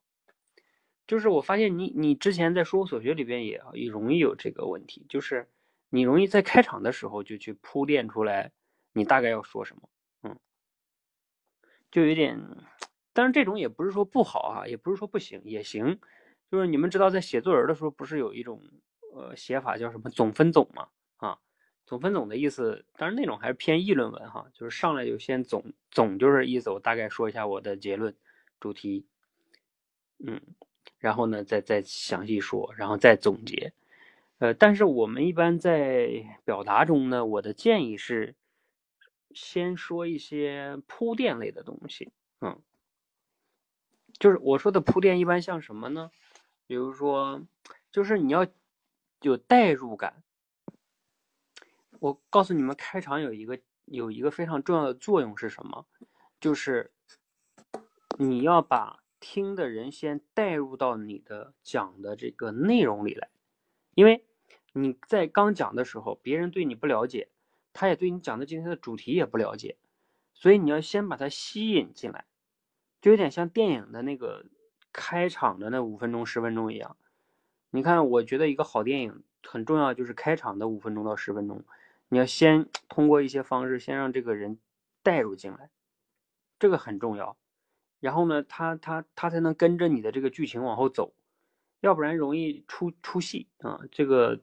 [1.06, 5.48] 就是我发现你你之前在说所学里边也也容易有这个问题，就是
[5.90, 8.50] 你容易在开场的时候就去铺垫出来
[8.92, 9.88] 你大概要说什么，
[10.22, 10.36] 嗯，
[11.90, 12.40] 就有点。
[13.14, 15.98] 但是这种也不是说不好啊，也不是说不行，也行。
[16.50, 18.60] 就是你们知道，在写作文的时候，不是有一种
[19.14, 20.88] 呃写法叫什么总分总吗？
[21.16, 21.38] 啊，
[21.86, 28.14] 总分总的意思，当然那种还是偏议论文哈，就是上来就先总总，就是意思我大概说一下我的结论
[28.60, 29.06] 主题，
[30.26, 30.40] 嗯，
[30.98, 33.72] 然后呢再再详细说，然后再总结。
[34.38, 38.34] 呃，但是我们一般在表达中呢，我的建议是
[39.32, 42.60] 先说一些铺垫类的东西，嗯。
[44.18, 46.10] 就是我说的铺垫一般像什么呢？
[46.66, 47.42] 比如说，
[47.90, 48.46] 就是你要
[49.20, 50.22] 有代入感。
[51.98, 55.86] 我告诉你们，开场有一个有一个非常重要的作用是什么？
[56.40, 56.92] 就是
[58.18, 63.30] 你要把听的人先带入到你的讲的这个内容里来，
[63.94, 64.24] 因为
[64.72, 67.28] 你在刚讲的时候，别人对你不了解，
[67.72, 69.78] 他也对你讲的今天的主题也不了解，
[70.34, 72.26] 所以你要先把他吸引进来。
[73.04, 74.46] 就有点像电影的那个
[74.90, 76.96] 开场的那五分钟十分钟一样，
[77.68, 81.62] 你看，我觉得一个好电影很重要，就是开场的五分钟到十分钟，
[82.08, 84.58] 你要先 通过一些方式先让这个人
[85.02, 85.68] 带入进来，
[86.58, 87.36] 这个很重要。
[88.00, 91.12] 然后呢，他他他才能跟着你的这个剧情往后走，
[91.80, 93.80] 要不然容易出出戏啊。
[93.92, 94.40] 这个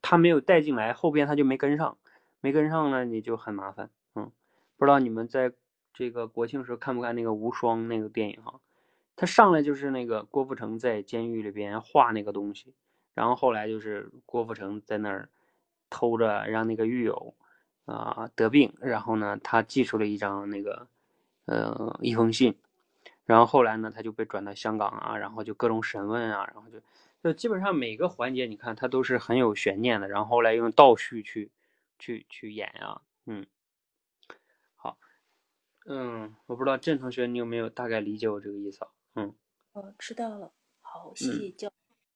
[0.00, 1.96] 他没有带进来，后边他就没跟上，
[2.40, 3.90] 没跟上呢，你就很麻烦。
[4.16, 4.32] 嗯，
[4.76, 5.52] 不知道你们在
[5.92, 8.60] 这个国庆时候看不看那个《无双》那个电影啊？
[9.14, 12.74] 他上来就是那个郭富城在监狱里边画那个东西，
[13.14, 15.28] 然后后来就是郭富城在那儿
[15.90, 17.34] 偷着让那个狱友
[17.84, 20.88] 啊得病，然后呢他寄出了一张那个
[21.44, 22.56] 呃一封信，
[23.26, 26.80] 然后后来呢他就被转到香港啊，然后就各种审问啊，然后就
[27.22, 31.50] 就基本上每个环节你看他都是很有悬念的，然后后来用倒叙去
[31.98, 33.46] 去去演啊，嗯，
[35.86, 38.90] 嗯，我不知道郑同学你有没有大概理解我这个意思啊？
[39.16, 39.34] 嗯，
[39.72, 40.52] 哦，知道了。
[40.80, 41.72] 好，谢谢教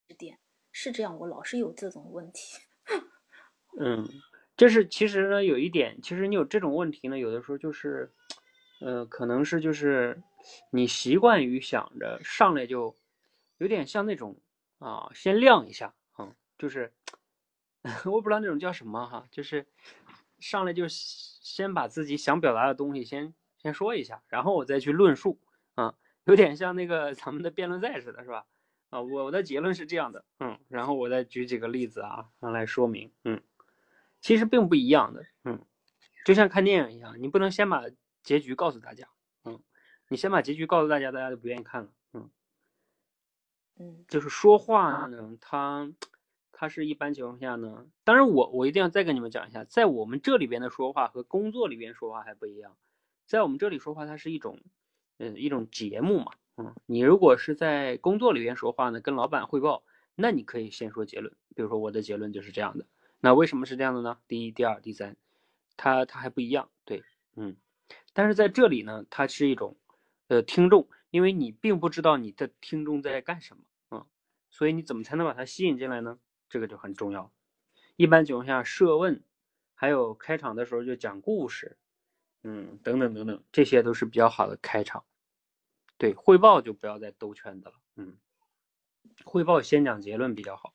[0.09, 0.39] 指点。
[0.73, 2.59] 是这样，我老是有这种问题。
[3.81, 4.07] 嗯，
[4.57, 8.12] 就是其实呢，有一点，其实你有这种问题呢，有的时候就是，
[8.81, 10.23] 呃，可能是就是
[10.71, 12.97] 你习惯于想着上来就
[13.59, 14.39] 有点像那种
[14.79, 16.93] 啊，先亮一下啊，就是
[18.05, 19.67] 我不知道那种叫什么哈，就是
[20.39, 23.35] 上来就先把自己想表达的东西先
[23.67, 25.41] 先说一下，然后我再去论述
[25.75, 25.97] 啊。
[26.23, 28.47] 有点像那个咱们的辩论赛似的，是吧？
[28.91, 33.43] 啊，我的结论是这样的，嗯，然后我再举几个例子啊，来说明，嗯，
[34.21, 35.64] 其实并不一样的，嗯，
[36.25, 37.85] 就像看电影一样，你不能先把
[38.23, 39.09] 结局告诉大家，
[39.45, 39.61] 嗯，
[40.09, 42.31] 你先把结局告诉大家，大家就不愿意看了，嗯，
[43.79, 45.93] 嗯，就是说话呢，它
[46.51, 52.77] 它是一般情况下呢，当然我我一定要再跟你们讲一下，在我们这里边的说话和工作里边说话还不一样，
[53.27, 54.59] 在我们这里说话，它是一种。
[55.18, 59.83] 嗯，一种节目嘛，嗯，你如果是在工作里边说话呢，跟老板汇报，
[60.14, 62.85] 那你可以先说结论，比如说我的结论就是这样的，
[63.18, 64.18] 那为什么是这样的呢？
[64.29, 65.16] 第一、第二、第三，
[65.79, 67.03] 它它还不一样，对，
[67.35, 67.57] 嗯，
[68.12, 69.74] 但是在这里呢，它是一种，
[70.29, 73.62] 呃，听众，因为你并不知道你的听众在干什么，
[73.93, 74.05] 嗯，
[74.51, 76.18] 所以你怎么才能把它吸引进来呢？
[76.51, 77.33] 这个就很重要。
[77.97, 79.22] 一般情况下，设问，
[79.74, 81.79] 还有开场的时候就讲故事。
[82.49, 85.03] 嗯，等等等等，这些都是比较好的开场。
[85.99, 87.74] 对，汇报就不要再兜圈子了。
[87.97, 88.16] 嗯，
[89.24, 90.72] 汇报先讲结论比较好。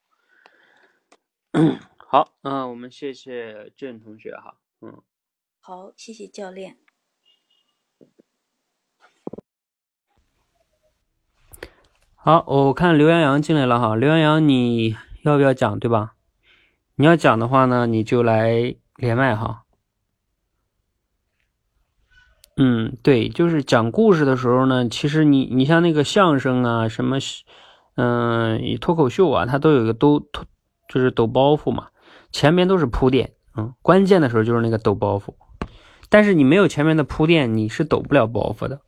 [1.96, 4.58] 好，嗯，我们谢谢郑同学哈。
[4.82, 5.02] 嗯，
[5.62, 6.78] 好，谢谢教练。
[12.16, 13.96] 好，我看刘洋洋进来了哈。
[13.96, 15.80] 刘洋洋，你要不要讲？
[15.80, 16.18] 对吧？
[16.96, 19.64] 你要讲的话呢，你就来连麦哈。
[22.64, 27.18] 嗯，对，就是讲故事的时候呢，其实你你像那个相声啊，什么，
[27.96, 30.24] 嗯，脱口秀啊，它都有一个抖，
[30.88, 31.88] 就是抖包袱嘛，
[32.32, 35.34] 前面都是铺垫，嗯，关键的时候就是那个抖包袱，
[36.08, 38.82] 但是你没有前面的铺垫，你是抖不了包袱的。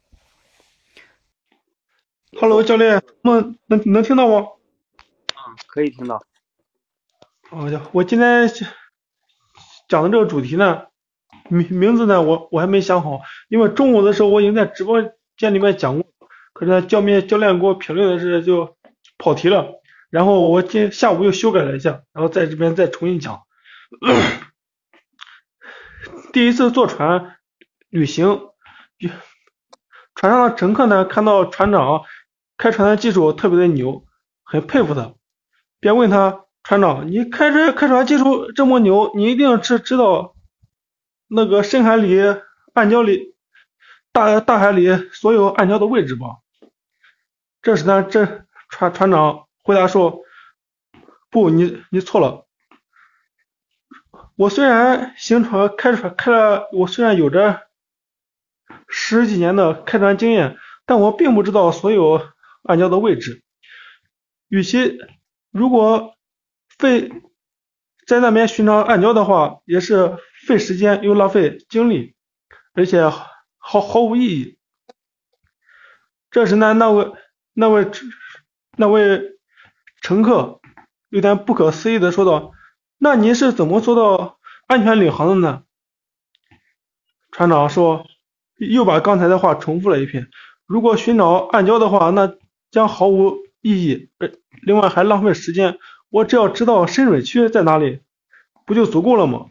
[2.40, 4.50] Hello，教练，能能能听到吗？
[5.30, 6.22] 嗯，可以听到。
[7.50, 8.48] 好的，我今天
[9.88, 10.93] 讲的这个主题呢。
[11.50, 15.02] 名名字呢，我我还没想好，因为中午的时候我已经在直播
[15.38, 16.06] 间里面讲过，
[16.54, 18.76] 可是教面教练给我评论的是就
[19.18, 23.42] 跑题了，然后我今下午又修改了一下，然后在这边再重新讲。
[26.32, 27.36] 第一次坐船
[27.90, 28.40] 旅行，
[30.16, 32.04] 船上的乘客呢看到船长
[32.58, 34.06] 开船的技术特别的牛，
[34.44, 35.14] 很佩服他，
[35.80, 40.34] 便问他船长，你开车开船技术这么牛，你一定是知道。
[41.36, 42.20] 那个深海里、
[42.74, 43.34] 暗礁里、
[44.12, 46.28] 大大海里所有暗礁的位置吧。
[47.64, 50.22] 这时呢，这船船长回答说
[51.32, 52.46] ：“不，你你错了。
[54.36, 57.62] 我虽然行船开船开了，我虽然有着
[58.88, 62.22] 十几年的开船经验，但我并不知道所有
[62.62, 63.42] 暗礁的位置。
[64.50, 65.00] 与其
[65.50, 66.16] 如果
[66.78, 67.12] 费
[68.06, 70.16] 在那边寻找暗礁的话，也是。”
[70.46, 72.16] 费时间又浪费精力，
[72.74, 73.10] 而且
[73.58, 74.58] 毫毫无意义。
[76.30, 77.12] 这时呢，那位
[77.54, 77.90] 那位
[78.76, 79.22] 那位
[80.02, 80.60] 乘客
[81.10, 82.52] 有点不可思议的说道
[82.98, 85.64] ：“那您是怎么做到安全领航的呢？”
[87.32, 88.08] 船长说，
[88.58, 90.30] 又把刚才的话重复了一遍
[90.66, 92.36] ：“如果寻找暗礁的话，那
[92.72, 94.10] 将毫无意义，
[94.62, 95.78] 另外还浪费时间。
[96.10, 98.02] 我只要知道深水区在哪里，
[98.66, 99.48] 不就足够了吗？”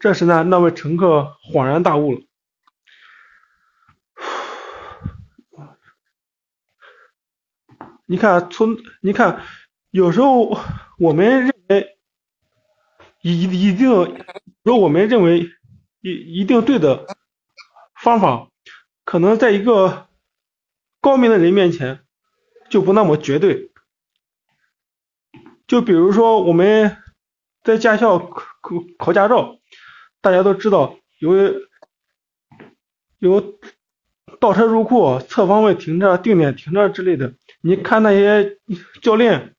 [0.00, 2.22] 这时呢，那位乘客恍然大悟了。
[8.06, 9.44] 你看，从你看
[9.90, 10.58] 有时候
[10.98, 11.98] 我们认为
[13.20, 13.90] 一一定，
[14.62, 15.50] 如果我们认为
[16.00, 17.06] 一一定对的
[17.94, 18.48] 方法，
[19.04, 20.08] 可能在一个
[21.02, 22.00] 高明的人面前
[22.70, 23.70] 就不那么绝对。
[25.68, 26.96] 就比如说我们
[27.62, 28.40] 在驾校考
[28.98, 29.59] 考驾照，
[30.20, 31.32] 大家都知道有
[33.18, 33.58] 有
[34.38, 37.34] 倒车入库、侧方位停车、定点停车之类的。
[37.60, 38.58] 你看那些
[39.02, 39.54] 教练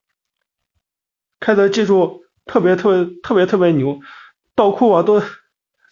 [1.39, 3.99] 开的技术特别特别特别特别牛，
[4.55, 5.21] 倒库啊都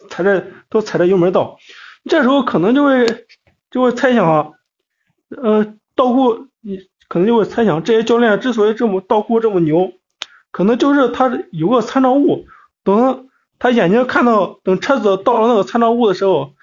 [0.09, 1.57] 踩着都踩着油门倒，
[2.05, 3.27] 这时候可能就会
[3.69, 4.51] 就会猜想啊，
[5.29, 9.93] 呃，倒库你可能就会猜想这些教练之所以这么倒库这么牛，
[10.51, 12.45] 可能就是他有个参照物，
[12.83, 13.28] 等
[13.59, 16.55] 他眼睛看到等车子到了那个参照物的时候，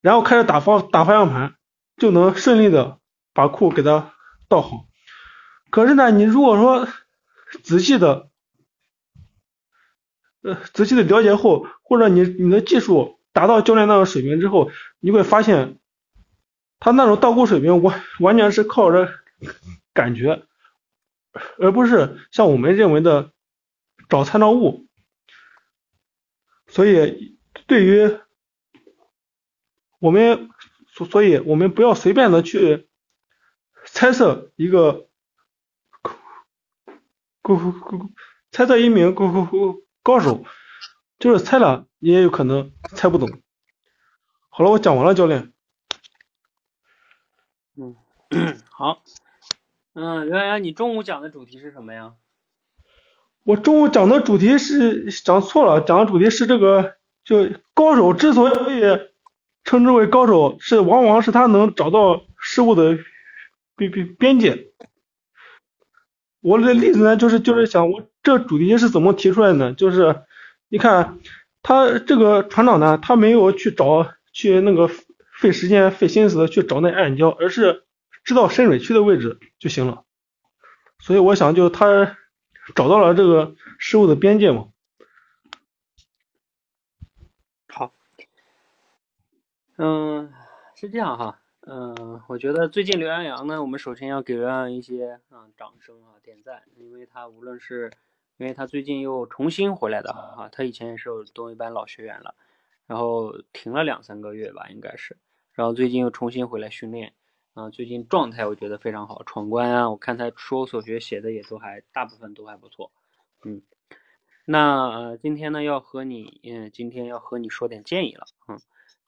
[0.00, 1.54] 然后开始打方打方向盘，
[1.98, 2.98] 就能顺利的
[3.34, 4.12] 把库给他。
[4.48, 4.86] 倒好，
[5.70, 6.86] 可是呢，你如果说
[7.62, 8.28] 仔细的，
[10.42, 14.70] 呃，仔细的了解后，或者你你的技术达到教练那个水平之后，
[15.00, 15.78] 你会发现，
[16.80, 19.08] 他那种倒库水平完完全是靠着
[19.94, 20.42] 感觉，
[21.58, 23.30] 而不是像我们认为的
[24.08, 24.86] 找参照物。
[26.72, 28.18] 所以，对于
[29.98, 30.48] 我们，
[30.88, 32.88] 所所以我们不要随便的去。
[33.84, 35.08] 猜测一个
[37.42, 38.08] 高高高，
[38.52, 40.44] 猜测一名高高高高手，
[41.18, 43.28] 就是猜了也有可能猜不懂。
[44.50, 45.52] 好了，我讲完了，教练。
[47.74, 47.96] 嗯，
[48.70, 49.02] 好。
[49.94, 52.14] 嗯，刘洋洋，你中午讲的主题是什么呀？
[53.44, 58.82] 我中午讲的主题是讲错了，讲的主题是这个，就高手之所以
[59.64, 62.98] 称之为高手，是往往是他能找到事物的。
[63.74, 64.66] 边边边界，
[66.40, 69.72] 我的例子呢，就是就是想我这主题是怎么提出来的？
[69.72, 70.14] 就是
[70.68, 71.18] 你看
[71.62, 74.90] 他这个船长呢，他没有去找去那个
[75.40, 77.84] 费时间费心思的去找那暗礁，而是
[78.24, 80.04] 知道深水区的位置就行了。
[81.00, 82.18] 所以我想，就他
[82.74, 84.68] 找到了这个事物的边界嘛。
[87.68, 87.92] 好，
[89.76, 90.32] 嗯，
[90.74, 91.40] 是这样哈。
[91.64, 97.92] 嗯，我觉得最近刘洋洋呢，我们首先要给刘洋洋一些啊掌声啊点赞，因为他无论是，
[98.36, 102.34] 因为他最近又重新回来的啊，他以前也是东一班老学员了，
[102.86, 105.16] 然后停了两三个月吧，应该是，
[105.52, 107.12] 然后最近又重新回来训练
[107.54, 112.90] 啊，最近状态我觉得非常好，闯关啊，我看他说所学写的也都还大部分都还不错，
[113.44, 113.62] 嗯，
[114.46, 118.60] 那呃今天呢要和你嗯今天要和你说点建议了，嗯，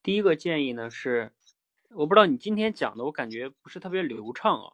[0.03, 1.33] 第一个建议呢是。
[1.97, 4.73] 我不知道你今天讲的，我感觉不是特别流畅啊。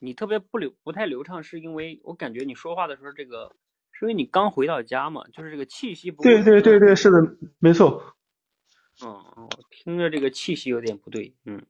[0.00, 3.54] 你特别不流不太流畅，是因为我感觉你说话的时候，这个
[3.92, 6.42] 是因为你刚回到家嘛，就是这个气息不对。
[6.42, 7.18] 对对对对，是的，
[7.60, 8.02] 没错。
[9.04, 11.64] 嗯，我听着这个气息有点不对，嗯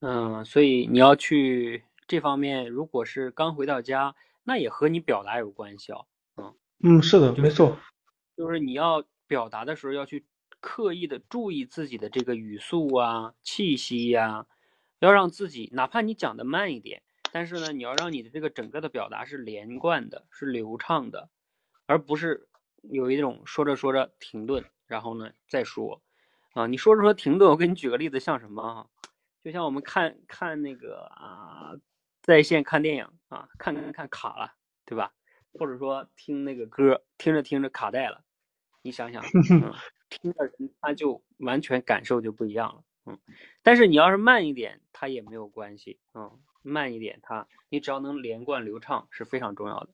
[0.00, 6.06] 嗯，所以你要去这方面，如果是刚回到家，那也和你表达有关系哦。
[6.36, 7.76] 嗯嗯，是的，没错，
[8.36, 10.24] 就是你要表达的时候要去。
[10.60, 14.44] 刻意的注意自己的这个语速啊、气息呀，
[14.98, 21.30] 要让自己哪怕你讲的慢一点，但是呢，你要让你的这个整个的表达是连贯的、是流畅的，
[21.86, 22.48] 而不是
[22.82, 26.02] 有一种说着说着停顿，然后呢再说
[26.54, 26.66] 啊。
[26.66, 28.86] 你说着说停顿，我给你举个例子，像什么啊？
[29.42, 31.74] 就像我们看看那个啊，
[32.22, 34.52] 在线看电影啊，看看看卡了，
[34.84, 35.12] 对吧？
[35.54, 38.22] 或者说听那个歌，听着听着卡带了，
[38.82, 39.22] 你想想。
[40.10, 43.18] 听的人他就完全感受就不一样了，嗯，
[43.62, 49.90] 但是你要是慢一点，他也没有关系，嗯，慢一点，他你只要能连贯流畅是非常重要的。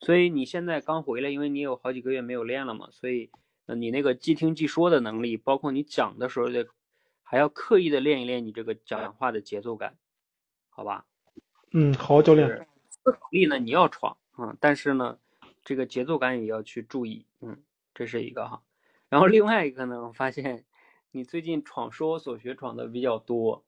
[0.00, 3.30] 所以你现在刚回来，因为你有好几个月没有练了嘛，所以
[3.66, 6.66] 你那个即听即说的能力，包括你讲的时候的，
[7.30, 9.98] 还要刻意的练一练你这个讲话的节奏感，
[10.70, 11.04] 好吧？
[11.72, 12.66] 嗯，好，教练。
[12.88, 15.18] 思考力呢你要闯，嗯，但是呢，
[15.62, 17.62] 这个节奏感也要去注意，嗯，
[17.94, 18.62] 这是一个哈。
[19.10, 20.64] 然后另外一个呢，我发现
[21.10, 23.62] 你最近闯说我所学闯的比较多，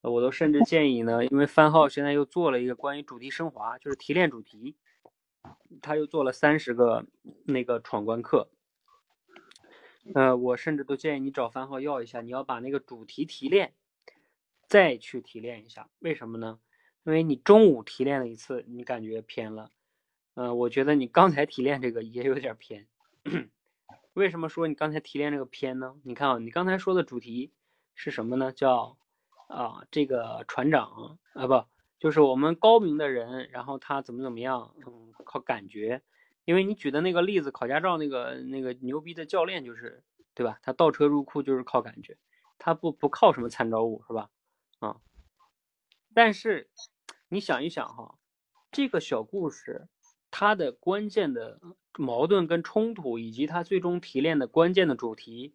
[0.00, 4.74] 我都甚至建议呢，因为番号现在又做了一个关于主题升华，就是提炼主题，
[5.80, 7.06] 他又做了三十个
[7.44, 8.48] 那个闯关课，
[10.12, 13.72] 呃，我甚至都建议你找番号要一下，你要把那个主题提炼，
[14.66, 16.58] 再去提炼一下，为什么呢？
[17.04, 19.70] 因为你中午提炼了一次，你感觉偏了，
[20.34, 22.86] 嗯，我觉得你刚才提炼这个也有点偏。
[24.14, 25.94] 为什么说你刚才提炼这个偏呢？
[26.04, 27.52] 你看啊，你刚才说的主题
[27.94, 28.52] 是什么呢？
[28.52, 28.98] 叫
[29.48, 31.64] 啊，这个船长啊，不，
[31.98, 36.02] 就是我们高明的人，然后他怎么怎么样，嗯，靠感觉。
[36.44, 40.58] 因为你举的那个例子，考驾照那个那个牛逼的教练就是，对吧？
[40.62, 42.18] 他倒车入库就是靠感觉，
[42.58, 44.30] 他不不靠什么参照物，是吧？
[44.80, 45.00] 啊，
[46.12, 46.70] 但是
[47.28, 48.18] 你想一想哈，
[48.70, 49.88] 这个小故事
[50.30, 51.60] 它的关键的
[51.96, 55.54] 矛盾跟冲突，以及它最终提炼的关键的主题，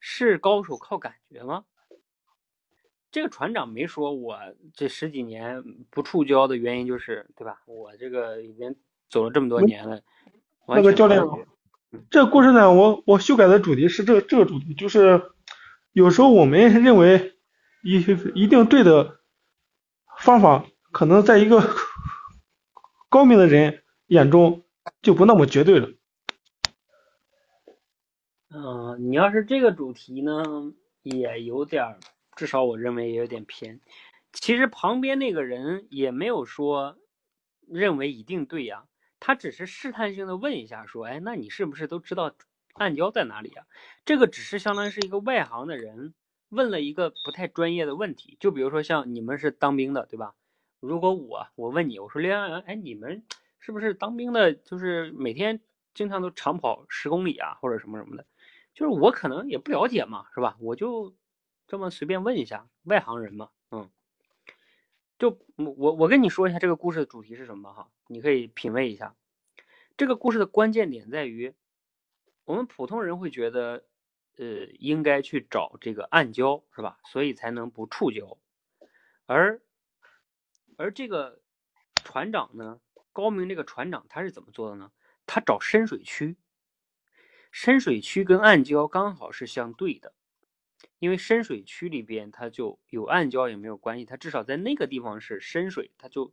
[0.00, 1.64] 是高手靠感觉吗？
[3.10, 4.38] 这个船长没说，我
[4.74, 7.62] 这十几年不触礁的原因就是，对吧？
[7.66, 8.76] 我这个已经
[9.08, 10.00] 走了这么多年了。
[10.66, 11.22] 那个教练，
[12.10, 15.32] 这个故事呢，我我修改的主题是这个这个主题，就是
[15.92, 17.38] 有时候我们认为
[17.82, 18.04] 一
[18.34, 19.20] 一定对的
[20.18, 21.74] 方法，可能在一个
[23.08, 24.64] 高明的人眼中
[25.00, 25.88] 就不那么绝对了。
[28.50, 30.42] 嗯，你要是这个主题呢，
[31.02, 31.98] 也有点，
[32.36, 33.80] 至少我认为也有点偏。
[34.32, 36.98] 其实旁边那个人也没有说
[37.66, 38.84] 认为一定对呀。
[39.20, 42.34] 他只是试探性的问一下，说：“哎，那你是不是都知道
[42.74, 43.66] 暗礁在哪里啊？”
[44.04, 46.14] 这个只是相当于是一个外行的人
[46.48, 48.36] 问了一个不太专业的问题。
[48.40, 50.34] 就比如说像你们是当兵的，对吧？
[50.80, 53.24] 如果我我问你，我说刘洋洋，哎，你们
[53.58, 54.54] 是不是当兵的？
[54.54, 55.60] 就是每天
[55.92, 58.24] 经常都长跑十公里啊，或者什么什么的？
[58.74, 60.56] 就是我可能也不了解嘛，是吧？
[60.60, 61.16] 我就
[61.66, 63.48] 这么随便问一下，外行人嘛，
[65.18, 69.16] 就我我跟你说一下这个故事的主题是什么哈，你可以品味一下。
[69.96, 71.54] 这个故事的关键点在于，
[72.44, 73.84] 我们普通人会觉得，
[74.36, 74.46] 呃，
[74.78, 77.00] 应该去找这个暗礁是吧？
[77.04, 78.38] 所以才能不触礁。
[79.26, 79.60] 而
[80.76, 81.40] 而这个
[81.96, 82.80] 船长呢，
[83.12, 84.92] 高明这个船长他是怎么做的呢？
[85.26, 86.36] 他找深水区，
[87.50, 90.14] 深水区跟暗礁刚好是相对的。
[90.98, 96.32] 因为深水区里边它就有暗礁也没有关系，它至少在那个地方是深水，它就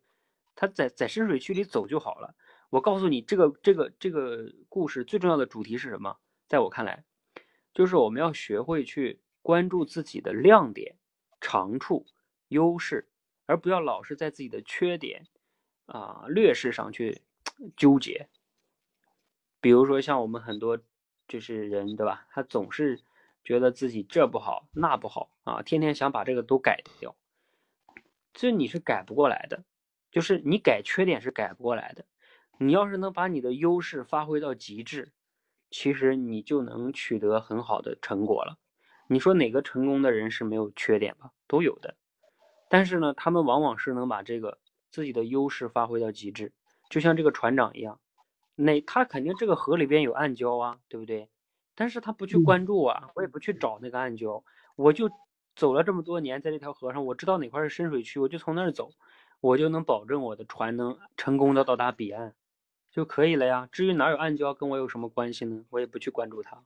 [0.55, 2.35] 它在在深水区里走就好了。
[2.71, 6.17] 我告诉你，这个这个这个故事最重要的主题是什么？
[6.47, 7.05] 在我看来，
[7.73, 10.97] 就是我们要学会去关注自己的亮点、
[11.39, 12.07] 长处、
[12.47, 13.07] 优势，
[13.45, 15.27] 而不要老是在自己的缺点
[15.85, 17.21] 啊劣势上去
[17.77, 18.27] 纠结。
[19.61, 20.79] 比如说像我们很多
[21.27, 22.25] 就是人，对吧？
[22.31, 22.99] 他总是。
[23.45, 27.15] 觉得自己这不好那不好啊，天天想把这个都改掉，
[28.33, 29.63] 这你是改不过来的，
[30.11, 32.05] 就是你改缺点是改不过来的。
[32.57, 35.11] 你要是能把你的优势发挥到极致，
[35.69, 38.57] 其实你就能取得很好的成果了。
[39.07, 41.31] 你说哪个成功的人是没有缺点吧？
[41.47, 41.95] 都有的，
[42.69, 44.57] 但是呢，他们往往是能把这个
[44.89, 46.53] 自己的优势发挥到极致，
[46.89, 47.99] 就像这个船长一样，
[48.55, 51.29] 那他肯定这个河里边有暗礁啊，对不对？
[51.75, 54.43] 但是他不去关注啊，我也不去找那个暗礁，
[54.75, 55.09] 我就
[55.55, 58.91] 走了这么多年，在这条河上，我知道哪块是深水区，我就从那儿走，
[59.41, 62.33] 我就能保证我的船能成功的到达彼岸，
[62.89, 63.67] 就可以了呀。
[63.71, 65.65] 至于哪有暗礁，跟我有什么关系呢？
[65.69, 66.63] 我也不去关注它。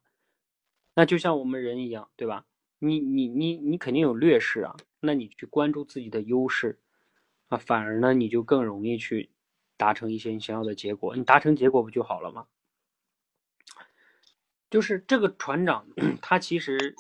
[0.95, 2.45] 那就像我们人一样，对吧？
[2.79, 6.79] 你你你你肯定有劣势啊，那你去关注自己的优势
[7.47, 9.31] 啊，反而呢，你就更容易去
[9.75, 11.15] 达成一些你想要的结果。
[11.15, 12.47] 你达成结果不就好了吗？
[14.69, 15.87] 就是这个船长，
[16.21, 16.95] 他其实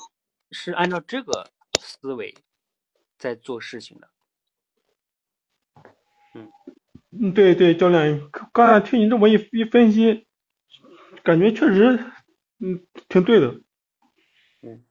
[0.51, 2.33] 是按照这个思维
[3.17, 4.09] 在做事情的。
[6.33, 6.51] 嗯
[7.11, 10.25] 嗯，对对，教练，刚才听你这么一一分析，
[11.23, 12.11] 感觉确实
[12.59, 13.61] 嗯挺对的。
[14.61, 14.83] 嗯，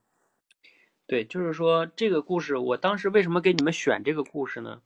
[1.05, 4.81] 对，就是说这个故事，我当时为什么给你们选这个故事呢？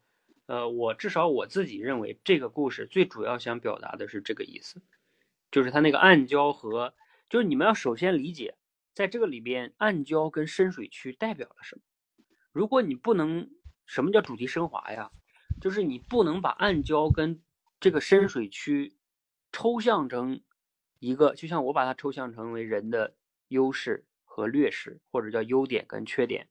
[0.48, 4.82] 呃，我至少我自己认为，这个故事最主要想表达的是这个意思，
[5.52, 6.96] 就是他那个暗礁和。
[7.34, 8.54] 就是你们要首先理解，
[8.94, 11.82] 在这个里边，暗礁跟深水区代表了什么。
[12.52, 13.50] 如果你不能，
[13.88, 15.10] 什么叫主题升华呀？
[15.60, 17.42] 就是你不能把暗礁跟
[17.80, 18.96] 这个深水区
[19.52, 20.44] 抽象成
[21.00, 23.16] 一个，就像我把它抽象成为人的
[23.48, 26.48] 优势和劣势，或者叫优点跟缺点。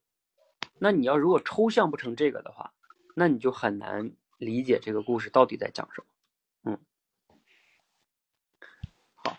[0.79, 2.73] 那你要如果抽象不成这个的话，
[3.15, 6.07] 那你就很难理解这个故事到底在讲什么。
[6.71, 6.79] 嗯，
[9.15, 9.37] 好，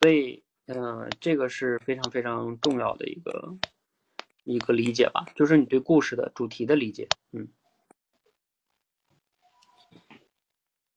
[0.00, 0.41] 所以。
[0.66, 3.56] 嗯，这个是非常非常重要的一个
[4.44, 7.08] 一个理解吧，就是你对故事的主题的理解。
[7.32, 7.48] 嗯，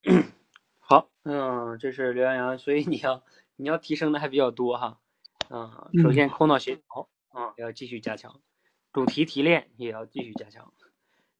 [0.80, 3.24] 好，嗯，这是刘洋洋，所以你要
[3.56, 5.00] 你要提升的还比较多哈。
[5.50, 8.40] 嗯，首先空脑协调啊要继续加强，
[8.94, 10.72] 主题提炼也要继续加强。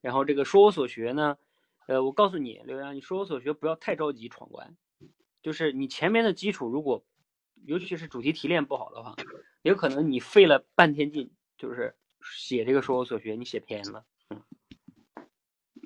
[0.02, 1.38] 然后这个说我所学呢，
[1.86, 4.76] 呃，我告诉你，刘洋，你说我所学不要太着急闯关，
[5.44, 7.06] 就是你前面的基础如果。
[7.66, 9.16] 尤其是主题提炼不好的话，
[9.64, 14.04] 有可能你费了半天劲，就是写这个说我所学，你写偏了。
[14.30, 14.42] 嗯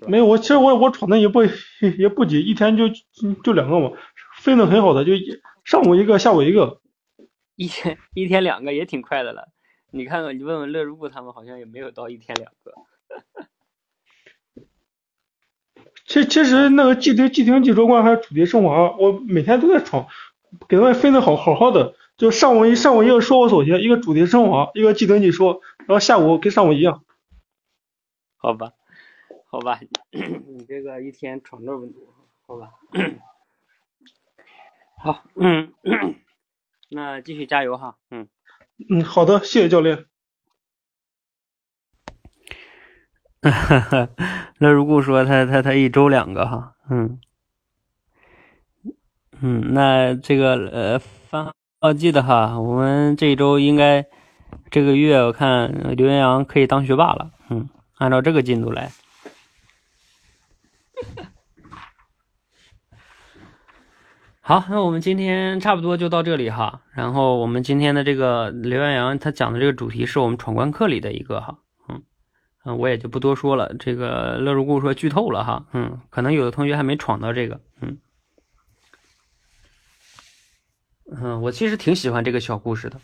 [0.07, 1.41] 没有，我其实我我闯的也不
[1.99, 2.87] 也不急，一天就
[3.43, 3.91] 就两个嘛，
[4.37, 5.11] 分的很好的，就
[5.65, 6.81] 上午一个，下午一个。
[7.57, 9.49] 一天一天两个也挺快的了，
[9.91, 12.73] 你看看，你问问乐如故他们，好像也没有到一天两个。
[16.05, 20.07] 其其实那个季听季听季州关还有主题升华，我每天都在闯，
[20.67, 21.95] 给他们分的好好好的。
[22.17, 27.03] 就上午一上午一个说我所学，一个主题升华，一个季听季说，然后下午跟上午一样。
[28.35, 28.73] 好吧，
[29.49, 29.79] 好吧，
[30.11, 32.13] 你这个一天闯这么多，
[32.45, 32.71] 好吧。
[35.01, 35.73] 好，嗯，
[36.89, 38.27] 那继续加油哈，嗯。
[38.89, 40.05] 嗯，好的，谢谢教练。
[43.41, 44.09] 哈哈，
[44.57, 47.19] 那如果说他他他一周两个哈，嗯，
[49.41, 54.05] 嗯，那这个呃，番号记得哈，我们这一周应该
[54.69, 58.91] 这个月我看刘元阳可以当学霸了，嗯，按照这个进度来。
[64.41, 71.59] 好，那我们今天差不多就到这里哈，然后我们今天的这个刘元阳他讲的这个主题是我们闯关课里的一个哈。
[72.65, 73.73] 嗯，我也就不多说了。
[73.79, 77.99] 这个乐如故说剧透了哈，嗯，可能有的同学还没闯到这个，嗯，
[81.11, 82.99] 嗯，我其实挺喜欢这个小故事的。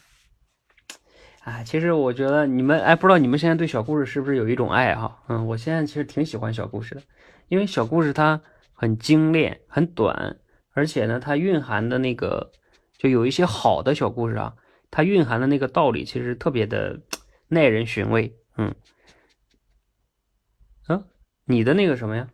[1.41, 5.23] 哎，其实我觉得你们，哎，不知道你们现在对小故事是不是有一种爱哈？
[5.27, 7.01] 嗯，我现在其实挺喜欢小故事的，
[7.47, 8.41] 因为小故事它
[8.73, 10.37] 很精炼、很短，
[10.73, 12.51] 而且呢，它蕴含的那个，
[12.97, 14.53] 就有一些好的小故事啊，
[14.89, 17.01] 它蕴含的那个道理其实特别的
[17.47, 18.73] 耐人寻味，嗯。
[21.47, 22.27] 你的那个什么呀？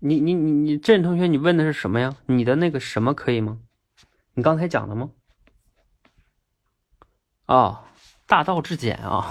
[0.00, 2.16] 你你你你，郑同学，你问的是什么呀？
[2.26, 3.58] 你的那个什么可以吗？
[4.34, 5.10] 你刚才讲的吗？
[7.46, 7.84] 哦，
[8.26, 9.26] 大道至简啊，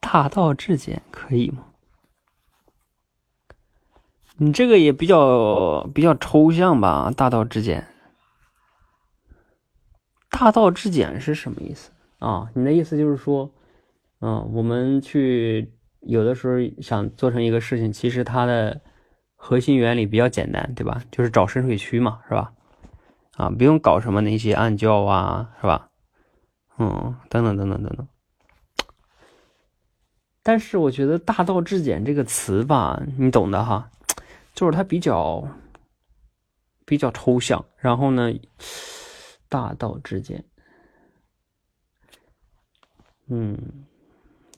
[0.00, 1.64] 大道至简可以吗？
[4.36, 7.10] 你这个也比较比较抽象吧？
[7.16, 7.86] 大道至简，
[10.30, 11.90] 大道至简是什么意思？
[12.18, 13.50] 啊，你的意思就是说，
[14.20, 18.80] 嗯，我们去有的时候想做成一个事情，其实它的
[19.42, 21.02] 核心原理比较简单，对吧？
[21.10, 22.52] 就是找深水区嘛，是吧？
[23.36, 25.88] 啊，不用搞什么那些暗教啊，是吧？
[26.78, 28.06] 嗯，等等等等等等。
[30.42, 33.90] 但是我觉得“大道至简”这个词吧，你懂的哈，
[34.54, 35.42] 就是它比较
[36.84, 37.64] 比较抽象。
[37.78, 38.30] 然后呢
[39.48, 40.44] ，“大道至简”。
[43.28, 43.56] 嗯，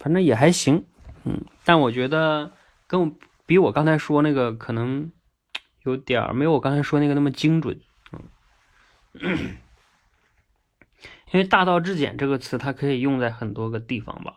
[0.01, 0.85] 反正也还行，
[1.24, 2.51] 嗯，但我觉得
[2.89, 3.12] 跟我
[3.53, 5.12] 比我刚才说那个可能
[5.82, 7.78] 有点儿没有我刚才说那个那么精准，
[8.11, 9.59] 嗯，
[11.30, 14.36] 因为“大道至简”这个词它可以用在很多个地方吧，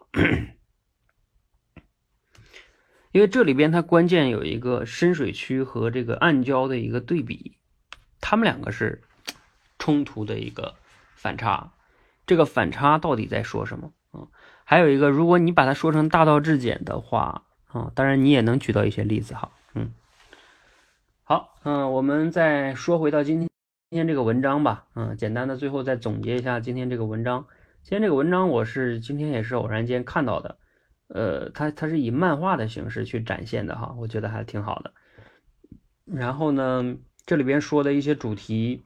[3.14, 7.58] 因为这里边它关键有一个深水区和这个暗礁的一个对比，
[8.20, 9.02] 他们两个是
[9.80, 10.76] 冲突的一个
[11.14, 11.72] 反差，
[12.28, 13.94] 这个反差到底在说什么？
[14.12, 14.28] 嗯
[14.66, 17.46] 还有一个，如果你把它说成大道至简的话，
[17.76, 19.92] 啊，当然你也能举到一些例子哈，嗯，
[21.24, 23.50] 好，嗯，我们再说回到今天
[23.90, 27.46] 今天这个文章吧，嗯，简单的最后再总结一下今天这个文章。
[27.84, 30.58] 今天这个文章我是今天也是偶然间看到的，
[31.10, 34.94] 呃，它它是以漫画的形式去展现的哈，我觉得还挺好的。
[36.06, 36.96] 然后呢，
[37.26, 38.86] 这里边说的一些主题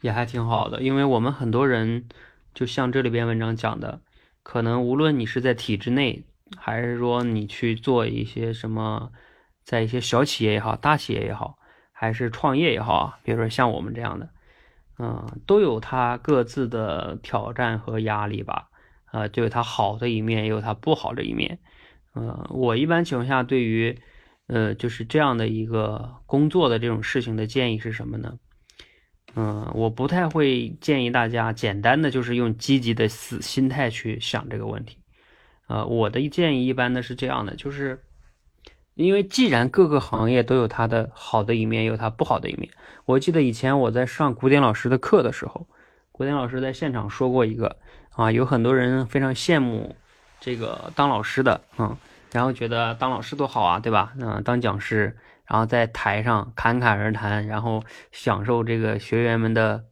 [0.00, 2.08] 也还挺好的，因为我们很多人。
[2.54, 4.02] 就像这里边文章讲的，
[4.42, 6.26] 可能无论你是在体制内，
[6.56, 9.12] 还是说你去做一些什么，
[9.64, 11.58] 在一些小企业也好，大企业也好，
[11.92, 14.30] 还是创业也好啊，比如说像我们这样的，
[14.98, 18.68] 嗯，都有它各自的挑战和压力吧，
[19.12, 21.58] 呃，就有它好的一面，也有它不好的一面，
[22.14, 23.98] 嗯，我一般情况下对于，
[24.46, 28.38] 呃，就是这样的一个工作的这种事情的建议是什么呢？
[29.34, 35.01] 嗯，我不太会建议大家简单的就是用积极的思心态去想这个问题。
[35.72, 38.04] 呃，我的建议一般的是这样的，就是
[38.92, 42.70] 因为既然各个行业都有它的好的一面，有它不好的一面。
[43.06, 45.66] 我记得以前我在上古典老师的课的时候，
[46.12, 47.78] 古典老师在现场说过一个
[48.10, 49.96] 啊，有很多人非常羡慕
[50.40, 51.96] 这个当老师的，嗯，
[52.32, 54.12] 然后觉得当老师多好啊，对吧？
[54.20, 55.16] 嗯，当讲师。
[55.44, 59.84] 然后在台上侃侃而谈，然后享受这个学员们的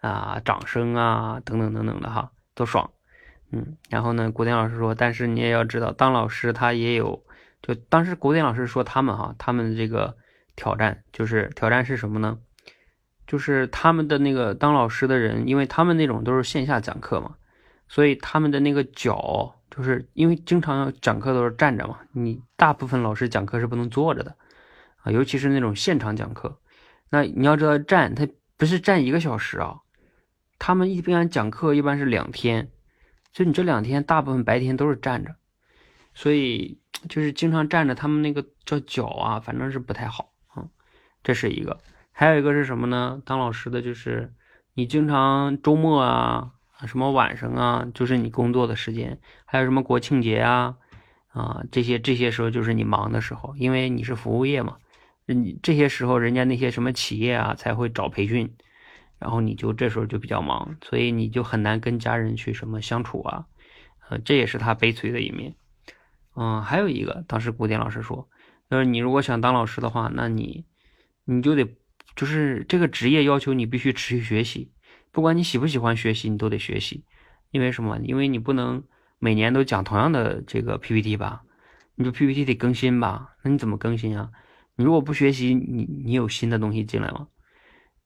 [0.00, 2.90] 啊掌声啊等等等等的哈，多爽，
[3.50, 3.76] 嗯。
[3.88, 7.24] 然后呢，古典老师说，但是你也要知道，当老师他也有，
[7.62, 10.16] 就当时古典老师说他们哈，他们这个
[10.54, 12.38] 挑战就是挑战是什么呢？
[13.26, 17.34] 就是他们的那个当老师的人，因为他们那种都是线下讲课嘛，
[17.88, 24.36] 所以他们的那个脚，就是因为经常讲课都是站着嘛，你大部分老师讲课是不能坐着的
[25.02, 26.56] 啊，尤其是那种现场讲课，
[27.10, 29.78] 那你要知道站，他不是站一个小时啊，
[30.60, 32.70] 他们一般讲课一般是两天，
[33.36, 35.36] 所以你这两天大部分白天都是站着，
[36.14, 40.64] 所以就是经常站着，他们那个叫脚啊，反正是不太好啊，
[41.22, 41.78] 这是一个。
[42.12, 43.20] 还有一个是什么呢？
[43.26, 44.32] 当老师的就是
[44.72, 46.52] 你经常周末啊，
[46.86, 50.76] 什么晚上啊，就是你工作的时间，还有什么国庆节啊，
[51.28, 54.78] 啊这些这些时候就是你忙的时候，因为你是服务业嘛，
[55.26, 58.56] 你这些时候人家那些什么企业啊才会找培训，
[59.26, 63.46] 然后你就这时候就比较忙，所以你就很难跟家人去什么相处啊，
[64.08, 65.56] 呃这也是他悲催的一面。
[66.36, 68.28] 嗯，还有一个，当时古典老师说，
[68.70, 70.64] 就是你如果想当老师的话，那你
[71.24, 71.66] 你就得。
[72.14, 74.72] 就是这个职业要求你必须持续学习，
[75.12, 77.04] 不管你喜不喜欢学习，你都得学习。
[77.50, 77.98] 因为什么？
[77.98, 78.84] 因为你不能
[79.18, 81.42] 每年都讲同样的这个 PPT 吧？
[81.94, 83.34] 你这 PPT 得更新吧？
[83.42, 84.30] 那你怎么更新啊？
[84.76, 87.28] 你如果不学习，你你有新的东西进来吗？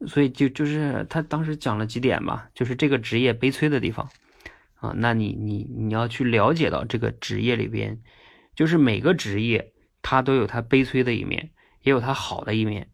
[0.06, 4.08] 所以就就是他当时讲了几点吧，就是这个职业悲催的地方
[4.74, 4.94] 啊。
[4.96, 8.00] 那你你你要去了解到这个职业里边，
[8.54, 9.72] 就是每个职业
[10.02, 11.50] 它都有它悲催的一面，
[11.82, 12.88] 也有它好的一面。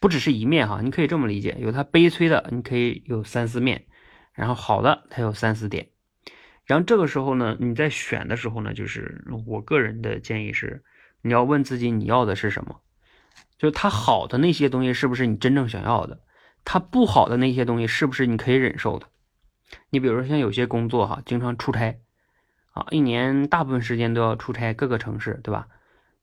[0.00, 3.86] 不只是一面哈，你可以这么理解，有它悲催的，你可以有三四面，
[4.32, 5.88] 然后好的它有三四点，
[6.64, 10.84] 然后这个时候呢，你在选的时候呢，就是我个人的建议是，
[11.22, 12.80] 你要问自己你要的是什么，
[13.58, 16.20] 就是它好的那些东西是不是你真正想要的，
[16.64, 19.06] 它不好的那些东西是不是你可以忍受的？
[19.90, 22.00] 你比如说像有些工作哈，经常出差，
[22.72, 25.68] 啊，一年大部分时间都要出差各个城市，对吧？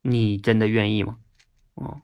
[0.02, 1.18] 你真的愿意吗？
[1.76, 2.02] 哦。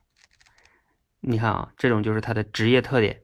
[1.20, 3.22] 你看啊，这种就是他的职业特点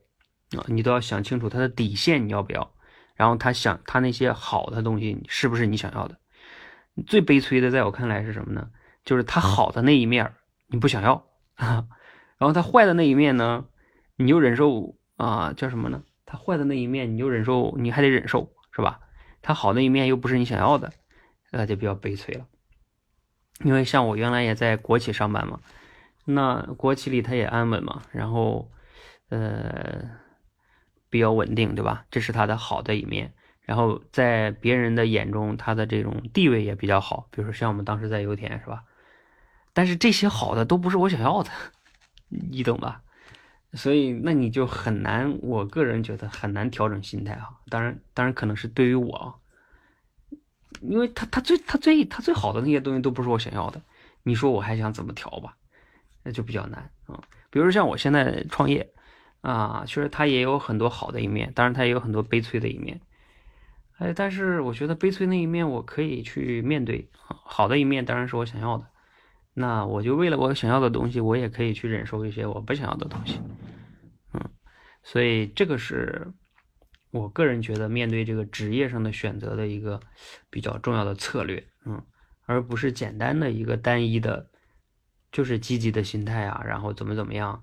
[0.56, 2.72] 啊，你都要想清楚他的底线你要不要，
[3.16, 6.18] 然后他想他那些好的东西是不是你想要的？
[7.06, 8.70] 最悲催的在我看来是什么呢？
[9.04, 10.32] 就是他好的那一面
[10.68, 11.24] 你不想要，
[12.38, 13.66] 然后他坏的那一面呢，
[14.16, 16.02] 你又忍受啊，叫什么呢？
[16.24, 19.00] 他坏的那一面你就忍受，你还得忍受是吧？
[19.42, 20.92] 他好那一面又不是你想要的，
[21.50, 22.46] 那就比较悲催了。
[23.64, 25.60] 因为像我原来也在国企上班嘛。
[26.24, 28.70] 那国企里他也安稳嘛，然后，
[29.30, 30.10] 呃，
[31.08, 32.04] 比较稳定，对吧？
[32.10, 33.32] 这是他的好的一面。
[33.62, 37.28] 然后在别人的眼中，他的这种地位也比较好。
[37.30, 38.84] 比如说像我们当时在油田，是吧？
[39.72, 41.50] 但是这些好的都不是我想要的，
[42.28, 43.02] 你懂吧？
[43.74, 47.60] 所以那你就很难，我个人觉得很难调整心态哈。
[47.68, 49.40] 当然，当然可能是对于我，
[50.80, 53.82] 因为他他最他最他最好的那些东西都不是我想要的，
[54.22, 55.54] 你说我还想怎么调吧？
[56.22, 58.90] 那就比较难啊，比如像我现在创业
[59.42, 63.00] 啊，确实它也有很多好的一面，当然它也有很多悲催的一面。
[63.98, 68.86] 哎，但是我觉得悲催那一面我可以去面对，好的一面当然是我想要的。
[69.58, 73.40] 那我就为了我想要的东西，我也可以去忍受一些我不想要的东西。
[74.32, 74.50] 嗯，
[75.02, 76.32] 所以这个是
[77.10, 80.00] 我个人觉得面对这个职业上的选择的一个
[80.48, 82.02] 比较重要的策略，嗯，
[82.46, 84.50] 而不是简单的一个单一的。
[85.30, 87.62] 就是积极的心态啊，然后怎么怎么样，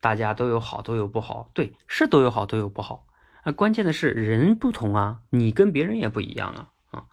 [0.00, 3.08] 大家都有好都有不好，对，是都有好都有不好。
[3.44, 7.06] 那关键的是人不同啊，你跟别人也不一样啊啊，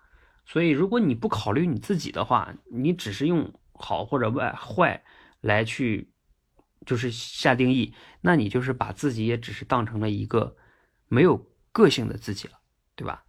[0.45, 5.03] 所以如果你不考虑你自己的话，你只是用好或者外坏
[5.41, 6.11] 来去
[6.85, 10.55] 就是下定义，那你就是把自己也只是当成了一个
[11.07, 12.59] 没有个性的自己了，
[12.95, 13.23] 对吧？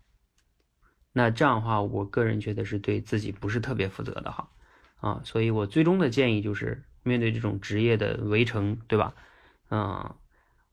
[1.12, 4.50] 那这样的话，我个人觉得是对自己不是特别负责的哈。
[4.98, 9.14] 啊，所以我最终的建议就是，面对这种职业的围城，对吧？
[9.70, 10.14] 嗯，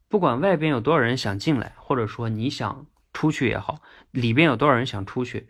[0.09, 5.49] 不管外边有多少人想进来，或者说你想出去也好，里边有多少人想出去，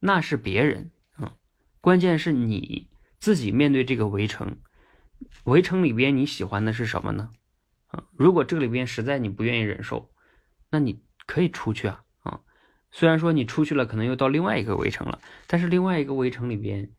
[0.00, 0.90] 那是别人。
[1.18, 1.32] 嗯，
[1.80, 2.89] 关键是你
[3.20, 4.56] 自己面对这个围城，
[5.44, 7.30] 围城里边你喜欢的是什么呢？
[7.88, 10.10] 啊，如果这里边实在你不愿意忍受，
[10.70, 12.02] 那你可以出去啊。
[12.22, 12.40] 啊，
[12.90, 16.90] 虽然说你出去了，可能又到另外一个围城了，但是另外一个围城里边。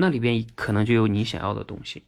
[0.00, 2.06] 那里边可能就有你想要的东西，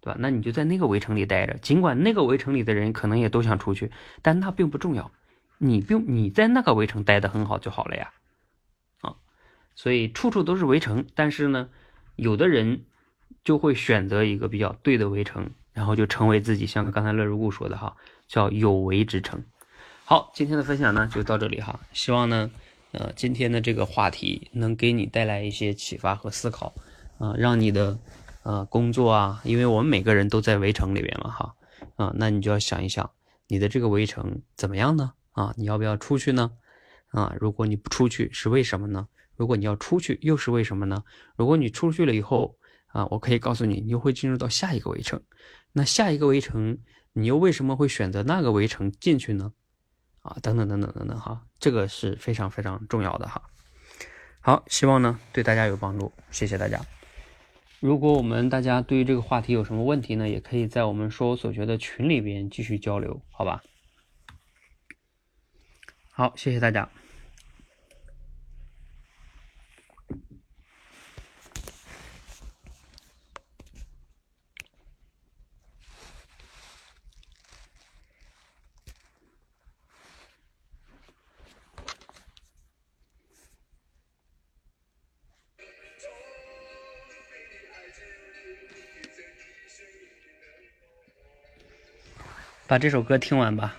[0.00, 0.16] 对吧？
[0.20, 3.90] 那你就在那个围城里待着，尽管那个围城里的人可能也都想出去，
[4.22, 5.10] 但那并不重要，
[5.58, 8.12] 你并你在那个围城待的很好就好了呀，
[9.00, 9.16] 啊，
[9.74, 11.68] 所以处处都是围城，但是呢，
[12.16, 12.84] 有的人
[13.44, 17.96] 就会选择一个比较对的围城，然后就成为自己，像刚才乐如故说的哈，
[18.28, 19.42] 叫有为之城。
[20.04, 22.50] 好，今天的分享呢就到这里哈，希望呢，
[22.92, 26.74] 呃，今天的这个话题能给你带来一些启发和思考。
[27.18, 27.96] 啊，让你的
[28.42, 31.54] 呃工作啊，因为我们每个人都在围城里边嘛，哈，
[31.94, 33.08] 啊，那你就要想一想，
[33.46, 35.12] 你的这个围城怎么样呢？
[35.30, 36.50] 啊，你要不要出去呢？
[37.12, 39.06] 啊，如果你不出去是为什么呢？
[39.42, 41.02] 如果你要出去又是为什么呢？
[41.34, 45.20] 如果你出去了以后啊，我可以告诉你，你又会进入到下一个围城。
[45.72, 46.78] 那下一个围城，
[47.12, 49.52] 你又为什么会选择那个围城进去呢？
[50.20, 53.42] 啊，等等等等等等哈，这个是非常非常重要的哈。
[54.40, 56.80] 好，希望呢对大家有帮助，谢谢大家。
[57.80, 63.60] 如果我们大家对于这个话题有什么问题呢，也可以在我们说所学的群里边继续交流，好吧？
[66.12, 66.88] 好，谢谢大家。
[92.72, 93.76] 把这首歌听完吧，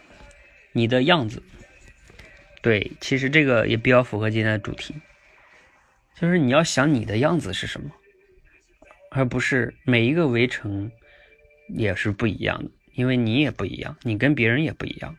[0.72, 1.42] 你的样子。
[2.62, 4.94] 对，其实这个也比较符合今天的主题，
[6.14, 7.90] 就是你要想你的样子是什么，
[9.10, 10.92] 而不是每一个围城
[11.70, 15.18] 也是不一样的，因为你也不一样，你跟别人也不一样。